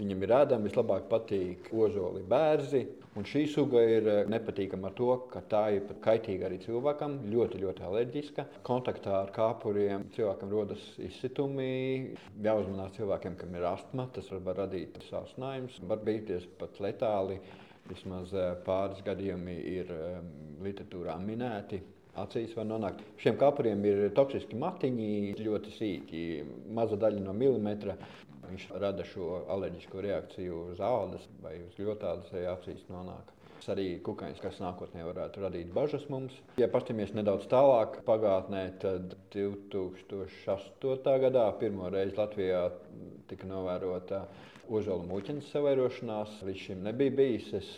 Viņam 0.00 0.22
ir 0.24 0.32
ēdama, 0.32 0.64
vislabāk 0.64 1.10
patīk 1.10 1.66
ozoli 1.76 2.22
bērzi. 2.24 2.80
Un 3.20 3.26
šī 3.28 3.42
suga 3.52 3.82
ir 3.84 4.06
eh, 4.08 4.20
nepatīkama 4.32 4.88
ar 4.88 4.94
to, 4.96 5.08
ka 5.32 5.42
tā 5.50 5.62
ir 5.76 5.90
kaitīga 6.00 6.46
arī 6.48 6.60
cilvēkam, 6.62 7.18
ļoti, 7.28 7.60
ļoti 7.64 7.84
alerģiska. 7.84 8.46
Kontaktā 8.64 9.18
ar 9.18 9.32
kāpuriem 9.34 10.06
cilvēkam 10.14 10.54
rodas 10.54 10.86
izsitumi. 11.04 12.14
Jāuzmanās 12.46 12.94
cilvēkiem, 12.96 13.36
kam 13.42 13.58
ir 13.58 13.66
astma, 13.74 14.06
tas 14.14 14.30
var 14.32 14.62
radīt 14.62 14.96
sāsinājumus, 15.10 15.76
var 15.90 16.00
bīties 16.06 16.48
pat 16.62 16.80
letāli. 16.80 17.36
Vismaz 17.90 18.32
eh, 18.32 18.54
pāris 18.64 19.04
gadījumi 19.04 19.58
ir 19.74 19.92
literatūrā 20.64 21.20
minēti. 21.20 21.82
Acīs 22.18 22.56
var 22.56 22.66
nonākt. 22.66 23.04
Šiem 23.20 23.36
kāpuriem 23.38 23.84
ir 23.86 24.00
toksiski 24.16 24.56
matiņi, 24.58 25.36
ļoti 25.44 25.76
sīki, 25.76 26.24
maza 26.74 26.96
daļa 26.98 27.22
no 27.26 27.36
milimetra. 27.36 27.98
Viņš 28.50 28.64
rada 28.82 29.04
šo 29.06 29.44
alerģisko 29.54 30.02
reakciju 30.06 30.62
uz 30.72 30.80
ādas 30.82 31.26
vai 31.42 31.56
uz 31.62 31.76
ļotādas 31.78 32.32
vai 32.34 32.46
acīs 32.50 32.82
nonāk. 32.90 33.30
Tas 33.60 33.74
arī 33.74 33.86
kukaiņš, 34.04 34.38
kas 34.40 34.60
nākotnē 34.62 35.04
varētu 35.04 35.42
radīt 35.44 35.72
bažas 35.74 36.06
mums. 36.12 36.36
Ja 36.60 36.68
paskatāmies 36.72 37.12
nedaudz 37.16 37.44
tālāk 37.50 37.98
pagātnē, 38.06 38.62
tad 38.80 39.14
2008. 39.34 41.18
gadā 41.26 41.44
pirmo 41.60 41.90
reizi 41.92 42.16
Latvijā 42.16 42.62
tika 43.28 43.50
novērota 43.50 44.24
ozola 44.70 45.04
mūķenes 45.10 45.52
savairošanās. 45.52 46.40
Līdz 46.48 46.64
šim 46.64 46.82
nebija 46.88 47.16
bijis. 47.20 47.52
Es 47.60 47.70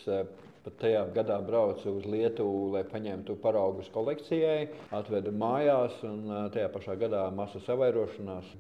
Pat 0.63 0.77
tajā 0.79 1.01
gadā 1.11 1.41
braucu 1.43 1.91
uz 1.99 2.05
Lietuvu, 2.07 2.69
lai 2.71 2.85
paņemtu 2.87 3.35
paraugus 3.43 3.89
kolekcijai, 3.91 4.69
atvedu 4.95 5.33
mājās, 5.35 5.97
un 6.07 6.21
tajā 6.55 6.69
pašā 6.71 6.95
gadā 7.01 7.25
masu 7.35 7.59
savairošanās. 7.67 8.53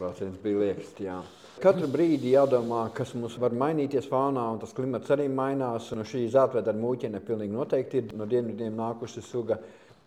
Brauciens 0.00 0.40
bija 0.42 0.64
liekas, 0.64 0.90
jā. 0.98 1.20
Katru 1.56 1.88
brīdi 1.88 2.34
jādomā, 2.34 2.82
kas 2.92 3.14
mums 3.16 3.38
var 3.40 3.54
mainīties 3.56 4.10
faunā, 4.10 4.44
un 4.52 4.60
tas 4.60 4.74
klimats 4.76 5.12
arī 5.14 5.24
mainās. 5.32 5.88
No 5.96 6.04
šī 6.04 6.26
zeltveda 6.32 6.72
ar 6.72 6.78
mūķene 6.78 7.22
pilnīgi 7.24 7.56
noteikti 7.56 8.02
ir 8.02 8.14
no 8.18 8.28
dienvidiem 8.28 8.76
nākusi 8.76 9.24
suga. 9.24 9.56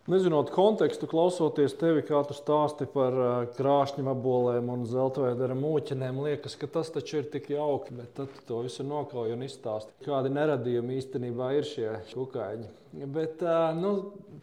Nezinot 0.09 0.49
kontekstu, 0.49 1.05
klausoties 1.09 1.75
tevi, 1.77 2.01
kā 2.05 2.21
tu 2.25 2.33
stāsti 2.33 2.87
par 2.89 3.13
krāšņiem 3.57 4.07
abolēm 4.09 4.71
un 4.73 4.87
zeltainām 4.89 5.59
mūķinēm, 5.61 6.21
liekas, 6.25 6.55
ka 6.57 6.69
tas 6.79 6.89
taču 6.93 7.19
ir 7.19 7.27
tik 7.29 7.51
jauki, 7.53 7.93
bet 7.97 8.15
tad 8.17 8.31
tu 8.33 8.45
to 8.47 8.63
visu 8.65 8.85
nokauj 8.87 9.35
un 9.35 9.45
izstāsti. 9.45 9.93
Kādi 10.05 10.31
neradījumi 10.33 10.97
īstenībā 10.97 11.51
ir 11.59 11.69
šie 11.69 11.91
kukaiņi. 12.15 12.71
Bet 13.13 13.45
nu, 13.77 13.93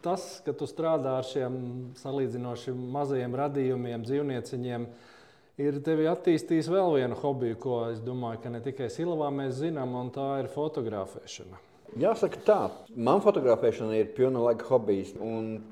tas, 0.03 0.37
ka 0.45 0.55
tu 0.55 0.69
strādā 0.71 1.17
ar 1.19 1.27
šiem 1.27 1.59
salīdzinoši 1.99 2.75
mazajiem 2.95 3.35
radījumiem, 3.35 4.07
dzīvnieciņiem, 4.07 4.87
ir 5.61 5.79
tevi 5.85 6.05
attīstījis 6.09 6.69
vēl 6.71 6.99
vienu 6.99 7.17
hobiju, 7.17 7.57
ko 7.61 7.77
es 7.91 8.01
domāju, 8.05 8.43
ka 8.43 8.53
ne 8.53 8.61
tikai 8.65 8.91
Silavā 8.93 9.31
mēs 9.33 9.57
zinām, 9.61 9.95
un 9.97 10.11
tā 10.13 10.35
ir 10.43 10.51
fotografēšana. 10.53 11.63
Jāsaka, 11.97 12.39
tā. 12.45 12.57
Man 12.93 13.21
fotografēšana 13.23 13.95
ir 13.95 14.09
pilna 14.13 14.41
laika 14.43 14.67
hobijs. 14.67 15.13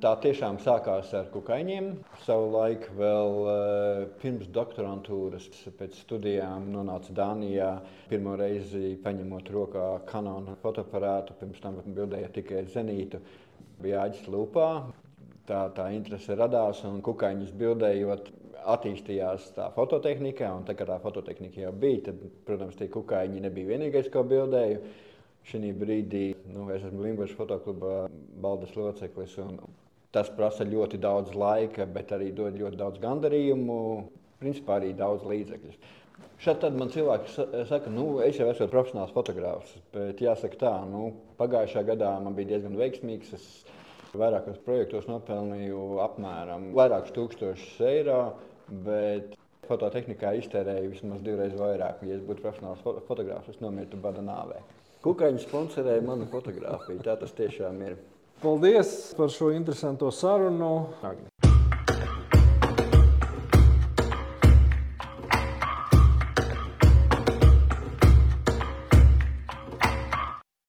Tā 0.02 0.14
tiešām 0.24 0.58
sākās 0.64 1.12
ar 1.14 1.28
kukaiņiem. 1.34 1.90
Savulaik 2.24 2.88
vēl 2.98 3.36
uh, 3.44 4.00
pirms 4.22 4.48
doktorantūras, 4.56 5.50
pēc 5.78 6.00
studijām, 6.06 6.70
nonāca 6.74 7.14
Dānijā. 7.14 7.70
Pirmo 8.10 8.34
reizi 8.40 8.96
paņemot 9.04 9.52
rokā 9.54 9.90
kanāla 10.10 10.56
fotoaparātu, 10.64 11.36
pirms 11.42 11.62
tam 11.62 11.78
bildēja 11.86 12.32
tikai 12.40 12.64
zenītu. 12.74 13.20
Bija 13.84 14.08
aģis 14.08 14.26
lupā. 14.32 14.70
Tā, 15.46 15.68
tā 15.78 15.92
interese 15.94 16.34
radās 16.34 16.80
un 16.88 17.04
kukaiņus 17.06 17.52
bildējot 17.60 18.32
attīstījās 18.74 19.52
tā 19.56 19.70
fototehnika, 19.76 20.50
un 20.58 20.66
tā 20.68 20.76
kā 20.78 20.88
tā 20.90 20.98
fototehnika 21.04 21.62
jau 21.66 21.74
bija, 21.86 22.08
tad, 22.10 22.22
protams, 22.48 22.78
tie 22.80 22.88
kukaiņi 22.92 23.44
nebija 23.46 23.74
vienīgais, 23.74 24.12
ko 24.14 24.26
bildēju. 24.28 24.80
Šī 25.46 25.70
brīdī 25.78 26.24
nu, 26.50 26.66
es 26.74 26.82
esmu 26.82 27.04
Limbaģis 27.06 27.36
fotokluba 27.38 28.08
baldas 28.42 28.72
loceklis. 28.74 29.36
Tas 30.16 30.32
prasa 30.34 30.66
ļoti 30.66 30.98
daudz 30.98 31.36
laika, 31.38 31.86
bet 31.86 32.16
arī 32.16 32.32
dod 32.34 32.58
ļoti 32.58 32.80
daudz 32.80 33.02
gandarījumu, 33.04 33.78
principā 34.42 34.80
arī 34.80 34.96
daudz 34.98 35.28
līdzekļu. 35.30 35.76
Šādi 36.42 36.64
tad 36.66 36.76
man 36.80 36.90
cilvēki 36.92 37.46
saka, 37.70 37.92
nu, 37.94 38.08
es 38.26 38.40
jau 38.40 38.50
esmu 38.50 38.68
profesionāls 38.72 39.14
fotogrāfs, 39.16 39.76
bet 39.94 40.24
jāsaka 40.24 40.60
tā, 40.60 40.74
nu, 40.90 41.12
pagājušā 41.40 41.86
gadā 41.88 42.16
man 42.24 42.36
bija 42.36 42.56
diezgan 42.56 42.80
veiksmīgs. 42.80 43.36
Es 43.38 43.46
vairākos 44.20 44.60
projektos 44.66 45.08
nopelnīju 45.10 46.00
apmēram 46.04 46.70
vairākus 46.76 47.14
tūkstošus 47.16 47.80
eiro, 47.88 48.20
bet 48.70 49.36
fototehnikā 49.70 50.36
iztērēju 50.40 50.92
vismaz 50.94 51.22
divreiz 51.26 51.54
vairāk. 51.58 52.04
Ja 52.06 52.18
es 52.18 52.26
būtu 52.26 52.44
profesionāls 52.46 52.84
fotogrāfs, 53.08 53.50
es 53.54 53.62
nomirtu 53.64 54.00
bada 54.02 54.24
nāvē. 54.26 54.62
Kukaiņš 55.06 55.46
sponsorēja 55.46 56.02
manu 56.06 56.26
fotografiju. 56.32 57.02
Tā 57.06 57.18
tas 57.22 57.34
tiešām 57.38 57.82
ir. 57.86 57.98
Paldies 58.42 59.14
par 59.18 59.30
šo 59.34 59.52
interesanto 59.54 60.10
sarunu. 60.12 60.72
Agni. 61.06 61.30